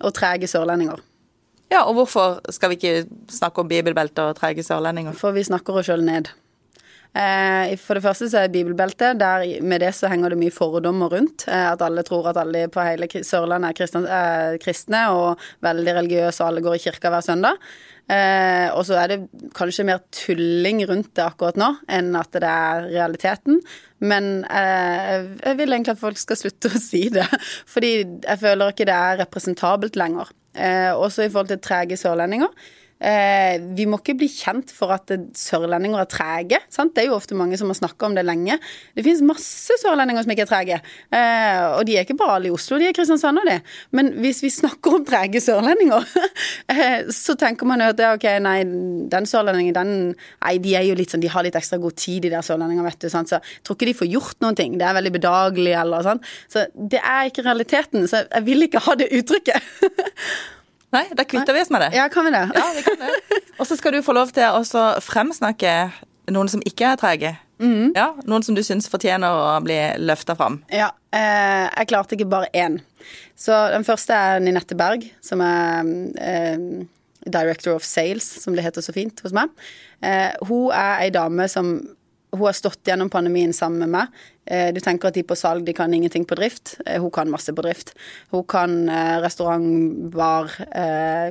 [0.00, 1.00] og trege sørlendinger.
[1.70, 5.12] Ja, og hvorfor skal vi ikke snakke om bibelbelte og trege sørlendinger?
[5.18, 6.30] For vi snakker oss sjøl ned.
[7.16, 11.10] Eh, for det første så er bibelbeltet, der med det så henger det mye fordommer
[11.14, 11.46] rundt.
[11.48, 15.94] Eh, at alle tror at alle på hele Sørlandet er kristne, er kristne og veldig
[16.02, 17.62] religiøse, og alle går i kirka hver søndag.
[18.08, 22.48] Eh, og så er det kanskje mer tulling rundt det akkurat nå enn at det
[22.48, 23.60] er realiteten.
[24.00, 27.26] Men eh, jeg vil egentlig at folk skal slutte å si det.
[27.72, 30.32] Fordi jeg føler ikke det er representabelt lenger.
[30.56, 32.52] Eh, også i forhold til trege sørlendinger.
[32.98, 36.60] Eh, vi må ikke bli kjent for at sørlendinger er trege.
[36.72, 36.94] Sant?
[36.96, 38.58] Det er jo ofte mange som har snakka om det lenge.
[38.96, 40.80] Det finnes masse sørlendinger som ikke er trege.
[41.14, 43.58] Eh, og de er ikke bare alle i Oslo, de er Kristiansand og de.
[43.94, 46.06] Men hvis vi snakker om trege sørlendinger,
[46.74, 48.58] eh, så tenker man jo at det ok, nei,
[49.12, 49.96] den sørlendingen, den
[50.38, 52.86] Nei, de er jo litt sånn, de har litt ekstra god tid, de der sørlendingene,
[52.86, 53.08] vet du.
[53.12, 53.30] Sant?
[53.30, 54.76] Så jeg tror ikke de får gjort noen ting.
[54.80, 56.22] Det er veldig bedagelig eller sånn.
[56.50, 58.06] Så det er ikke realiteten.
[58.10, 59.74] Så jeg vil ikke ha det uttrykket.
[60.94, 61.90] Nei, da kvitter vi oss med det.
[61.98, 62.44] ja, kan vi det?
[62.56, 63.40] Ja, vi kan det.
[63.60, 65.74] Og så skal du få lov til å fremsnakke
[66.32, 67.34] noen som ikke er trege.
[67.58, 70.60] Ja, Noen som du syns fortjener å bli løfta fram.
[70.70, 72.76] Ja, eh, jeg klarte ikke bare én.
[73.34, 75.88] Så den første er Ninette Berg, som er
[76.22, 76.86] eh,
[77.26, 79.50] Director of Sales, som det heter så fint hos meg.
[80.06, 81.80] Eh, hun er ei dame som
[82.32, 84.18] hun har stått gjennom pandemien sammen med meg.
[84.48, 86.74] Eh, du tenker at de på salg de kan ingenting på drift.
[86.84, 87.94] Eh, hun kan masse på drift.
[88.32, 90.52] Hun kan eh, restaurant, bar,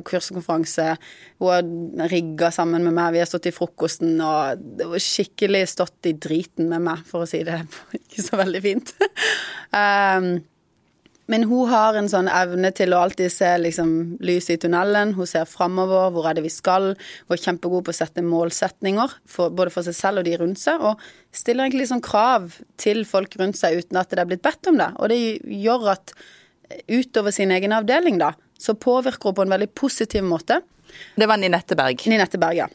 [0.07, 0.89] kurs og konferanse.
[1.41, 3.13] Hun har rigga sammen med meg.
[3.13, 7.43] Vi har stått i frokosten og skikkelig stått i driten med meg, for å si
[7.45, 7.61] det
[8.01, 8.95] ikke så veldig fint.
[11.31, 13.89] men hun har en sånn evne til å alltid se liksom,
[14.23, 15.11] lyset i tunnelen.
[15.17, 16.93] Hun ser framover, hvor er det vi skal.
[17.27, 20.61] Hun er kjempegod på å sette målsetninger, for, både for seg selv og de rundt
[20.61, 20.79] seg.
[20.79, 21.03] Og
[21.35, 24.79] stiller egentlig sånn krav til folk rundt seg uten at det er blitt bedt om
[24.79, 24.89] det.
[24.95, 25.19] Og det
[25.59, 26.15] gjør at
[26.87, 30.61] utover sin egen avdeling, da, så påvirker hun på en veldig positiv måte.
[31.15, 32.07] Det var Ninette Berg.
[32.07, 32.69] Ninette Berg, ja.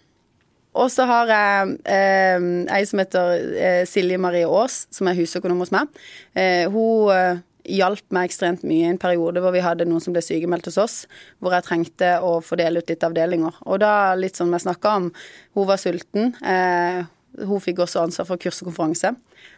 [0.73, 5.61] Og så har jeg eh, ei som heter eh, Silje Marie Aas, som er husøkonom
[5.61, 5.91] hos meg.
[6.33, 10.15] Eh, hun eh, hjalp meg ekstremt mye i en periode hvor vi hadde noen som
[10.15, 10.97] ble sykemeldt hos oss,
[11.39, 13.59] hvor jeg trengte å fordele ut litt avdelinger.
[13.67, 15.11] Og da, litt som jeg snakka om,
[15.59, 16.33] hun var sulten.
[16.43, 17.03] Eh,
[17.41, 19.15] hun fikk også ansvar for kurs og konferanse.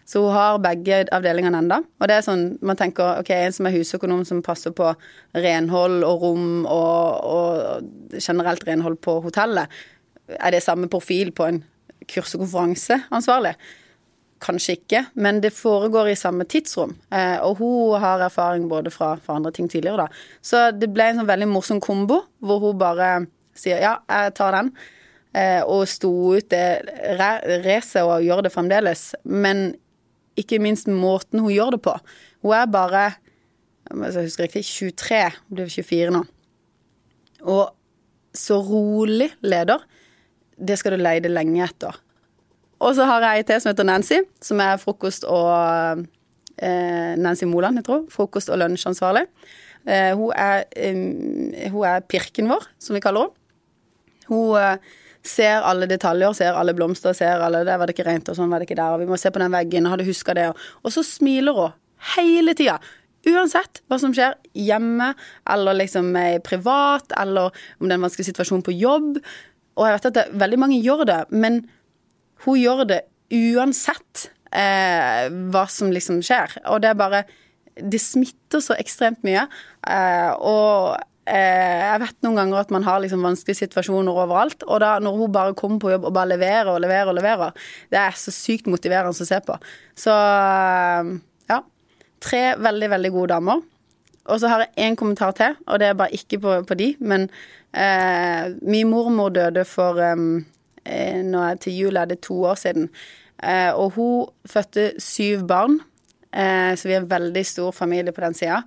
[0.06, 1.80] Så hun har begge avdelingene enda.
[1.98, 4.92] Og det er sånn, man tenker ok, en som er husøkonom som passer på
[5.34, 9.72] renhold og rom og, og generelt renhold på hotellet,
[10.38, 11.64] er det samme profil på en
[12.08, 13.56] kurs- og konferanseansvarlig?
[14.44, 16.92] Kanskje ikke, men det foregår i samme tidsrom.
[17.14, 20.42] Eh, og hun har erfaring både fra, fra, andre ting tidligere, da.
[20.44, 23.14] Så det ble en sånn veldig morsom kombo, hvor hun bare
[23.56, 24.74] sier ja, jeg tar den.
[25.34, 26.84] Eh, og sto ut det
[27.64, 29.08] racet og gjør det fremdeles.
[29.24, 29.70] Men
[30.38, 31.96] ikke minst måten hun gjør det på.
[32.44, 33.06] Hun er bare
[33.90, 35.18] jeg husker riktig 23,
[35.48, 36.22] hun blir 24 nå.
[37.52, 37.74] Og
[38.34, 39.82] så rolig leder,
[40.56, 41.98] det skal du leide lenge etter.
[42.82, 46.04] Og så har jeg ei til som heter Nancy, som er frokost- og
[46.58, 48.02] eh, Nancy Moland, jeg tror.
[48.12, 49.26] Frokost- og lunsjansvarlig.
[49.86, 53.40] Eh, hun, er, eh, hun er pirken vår, som vi kaller henne.
[54.30, 54.92] Hun eh,
[55.24, 58.52] ser alle detaljer, ser alle blomster, ser alle Der var det ikke rent, og sånn
[58.52, 60.50] var det ikke der, og vi må se på den veggen, og du huska det,
[60.82, 61.76] og, så smiler hun
[62.16, 62.78] hele tida.
[63.24, 65.14] Uansett hva som skjer hjemme,
[65.52, 66.12] eller liksom
[66.44, 69.16] privat, eller om det er en vanskelig situasjon på jobb.
[69.80, 71.62] Og jeg vet at det, veldig mange gjør det, men
[72.44, 73.00] hun gjør det
[73.34, 76.58] uansett eh, hva som liksom skjer.
[76.70, 77.24] Og det er bare
[77.74, 79.48] Det smitter så ekstremt mye.
[79.90, 80.94] Eh, og
[81.26, 84.62] eh, jeg vet noen ganger at man har liksom vanskelige situasjoner overalt.
[84.68, 87.66] Og da når hun bare kommer på jobb og bare leverer og leverer og leverer,
[87.90, 89.58] det er så sykt motiverende å se på.
[89.98, 91.14] Så eh,
[91.50, 91.60] ja.
[92.22, 93.66] Tre veldig, veldig gode damer.
[94.24, 96.94] Og så har jeg én kommentar til, og det er bare ikke på, på de,
[97.04, 97.26] men
[97.76, 100.44] eh, min mormor døde for um,
[100.84, 102.88] Eh, nå er til jul er det to år siden.
[103.42, 105.80] Eh, og hun fødte syv barn,
[106.32, 108.62] eh, så vi er en veldig stor familie på den sida.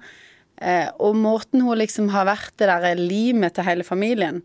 [0.98, 4.42] Og måten hun liksom har vært det der limet til hele familien,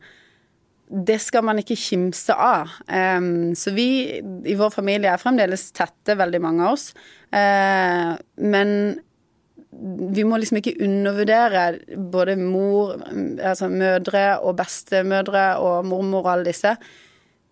[0.92, 2.68] det skal man ikke kimse av.
[3.56, 6.92] så vi i vår familie er fremdeles tette, veldig mange av oss.
[8.36, 9.00] men
[10.12, 13.00] vi må liksom ikke undervurdere både mor,
[13.40, 16.76] altså mødre og bestemødre og mormor og alle disse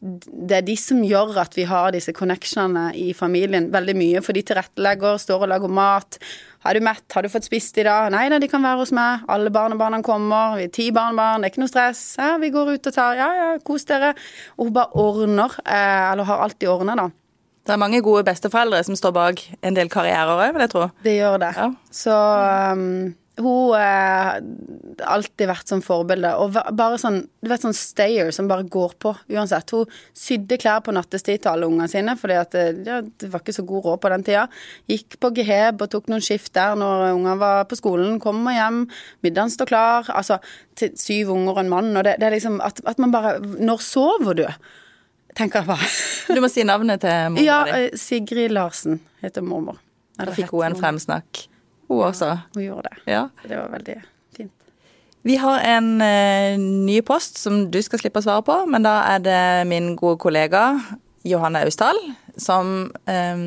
[0.01, 4.22] det er de som gjør at vi har disse connectionene i familien veldig mye.
[4.24, 6.16] For de tilrettelegger, står og lager mat.
[6.64, 7.05] Har du mett?
[7.12, 8.09] Har du fått spist i dag?
[8.12, 9.26] Nei da, de kan være hos meg.
[9.32, 10.57] Alle barnebarna kommer.
[10.57, 12.03] Vi er ti barnebarn, det er ikke noe stress.
[12.20, 14.14] Ja, vi går ut og tar Ja, ja, kos dere.
[14.57, 15.61] Og hun bare ordner.
[15.66, 17.11] Eh, eller har alltid ordna, da.
[17.61, 20.86] Det er mange gode besteforeldre som står bak en del karrierer òg, vil jeg tro.
[21.05, 21.51] Det gjør det.
[21.61, 21.66] Ja.
[21.92, 22.14] Så
[22.72, 26.33] um, hun har eh, alltid vært sånn forbilde.
[26.43, 29.72] Og bare sånn du vet sånn stayer som bare går på uansett.
[29.74, 33.45] Hun sydde klær på nattestid til alle ungene sine, fordi at eh, ja, det var
[33.45, 34.47] ikke så god råd på den tida.
[34.91, 38.18] Gikk på Geheb og tok noen skift der når ungene var på skolen.
[38.22, 38.83] Kommer hjem,
[39.24, 40.11] middagen står klar.
[40.14, 40.41] Altså
[40.78, 41.93] til syv unger og en mann.
[41.95, 44.47] Og det, det er liksom at, at, man bare Når sover du?
[45.39, 45.93] Tenker jeg bare.
[46.35, 47.70] du må si navnet til mormor ja, di.
[47.70, 49.78] Ja, eh, Sigrid Larsen heter mormor.
[50.20, 51.47] Da fikk hun en fremsnakk
[51.99, 52.30] hun også.
[52.55, 53.03] Hun gjorde det.
[53.11, 53.26] Ja.
[53.43, 53.99] Det var veldig
[54.36, 54.53] fint.
[55.26, 59.01] Vi har en uh, ny post som du skal slippe å svare på, men da
[59.16, 60.72] er det min gode kollega
[61.28, 61.99] Johanne Austdal
[62.41, 63.45] som um,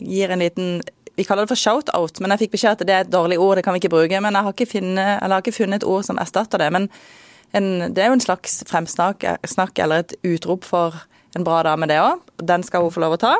[0.00, 0.80] gir en liten
[1.20, 3.58] vi kaller det for shout-out, men jeg fikk beskjed at det er et dårlig ord,
[3.58, 4.20] det kan vi ikke bruke.
[4.24, 6.70] Men jeg har ikke, finne, har ikke funnet et ord som erstatter det.
[6.72, 6.86] Men
[7.52, 10.96] en, det er jo en slags fremsnakk eller et utrop for
[11.36, 12.22] en bra dame, det òg.
[12.40, 13.34] Den skal hun få lov å ta.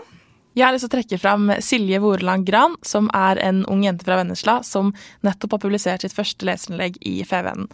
[0.51, 4.03] Jeg har lyst til å trekke fram Silje Voreland Gran, som er en ung jente
[4.03, 4.88] fra Vennesla som
[5.22, 7.68] nettopp har publisert sitt første leserinnlegg i FVN.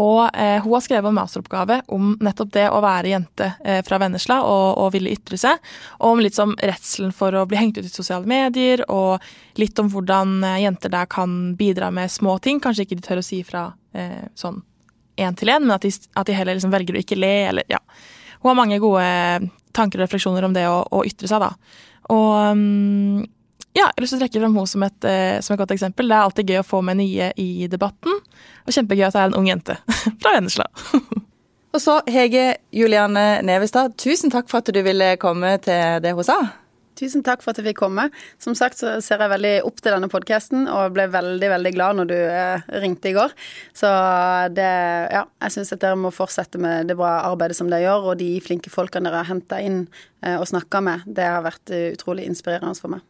[0.00, 4.00] Og eh, hun har skrevet en masteroppgave om nettopp det å være jente eh, fra
[4.00, 5.60] Vennesla og, og, ville ytre seg.
[6.00, 9.20] Og om litt som redselen for å bli hengt ut i sosiale medier, og
[9.60, 12.64] litt om hvordan eh, jenter der kan bidra med små ting.
[12.64, 14.62] Kanskje ikke de tør å si fra eh, sånn
[15.20, 17.68] én til én, men at de, at de heller liksom velger å ikke le, eller
[17.68, 17.84] ja.
[18.40, 19.04] Hun har mange gode
[19.76, 21.52] tanker og refleksjoner om det å, å ytre seg, da.
[22.10, 23.22] Og mm,
[23.72, 26.08] ja, jeg har lyst til å trekke frem henne som eh, som et godt eksempel.
[26.10, 28.18] Det er alltid gøy å få med nye i debatten,
[28.66, 29.78] og kjempegøy at det er en ung jente
[30.22, 30.66] fra Vennesla.
[31.72, 36.28] og så Hege Juliane Nevestad, tusen takk for at du ville komme til det hun
[36.28, 36.40] sa.
[36.98, 38.08] Tusen takk for at jeg fikk komme.
[38.42, 42.00] Som sagt så ser jeg veldig opp til denne podkasten og ble veldig veldig glad
[42.00, 43.32] når du eh, ringte i går.
[43.76, 43.90] Så
[44.56, 44.70] det
[45.12, 48.20] Ja, jeg syns at dere må fortsette med det bra arbeidet som dere gjør, og
[48.20, 49.86] de flinke folkene dere har henta inn
[50.22, 51.08] eh, og snakka med.
[51.08, 53.06] Det har vært eh, utrolig inspirerende for meg.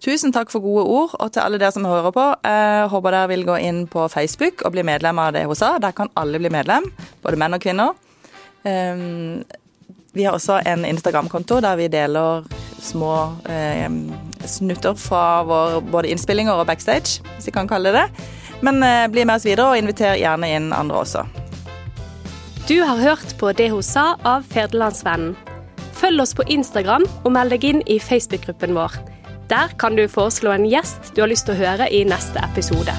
[0.00, 2.26] Tusen takk for gode ord, og til alle dere som hører på.
[2.40, 5.74] Jeg håper dere vil gå inn på Facebook og bli medlem av det hun sa.
[5.82, 6.88] Der kan alle bli medlem,
[7.20, 7.92] både menn og kvinner.
[8.64, 9.42] Um,
[10.12, 12.46] vi har også en Instagram-konto der vi deler
[12.80, 13.12] små
[13.50, 13.90] eh,
[14.48, 18.26] snutter fra vår både innspillinger og backstage, hvis vi kan kalle det det.
[18.64, 21.24] Men eh, bli med oss videre, og inviter gjerne inn andre også.
[22.68, 25.36] Du har hørt på Det hun sa av Ferdelandsvennen.
[26.00, 29.00] Følg oss på Instagram og meld deg inn i Facebook-gruppen vår.
[29.50, 32.94] Der kan du foreslå en gjest du har lyst til å høre i neste episode.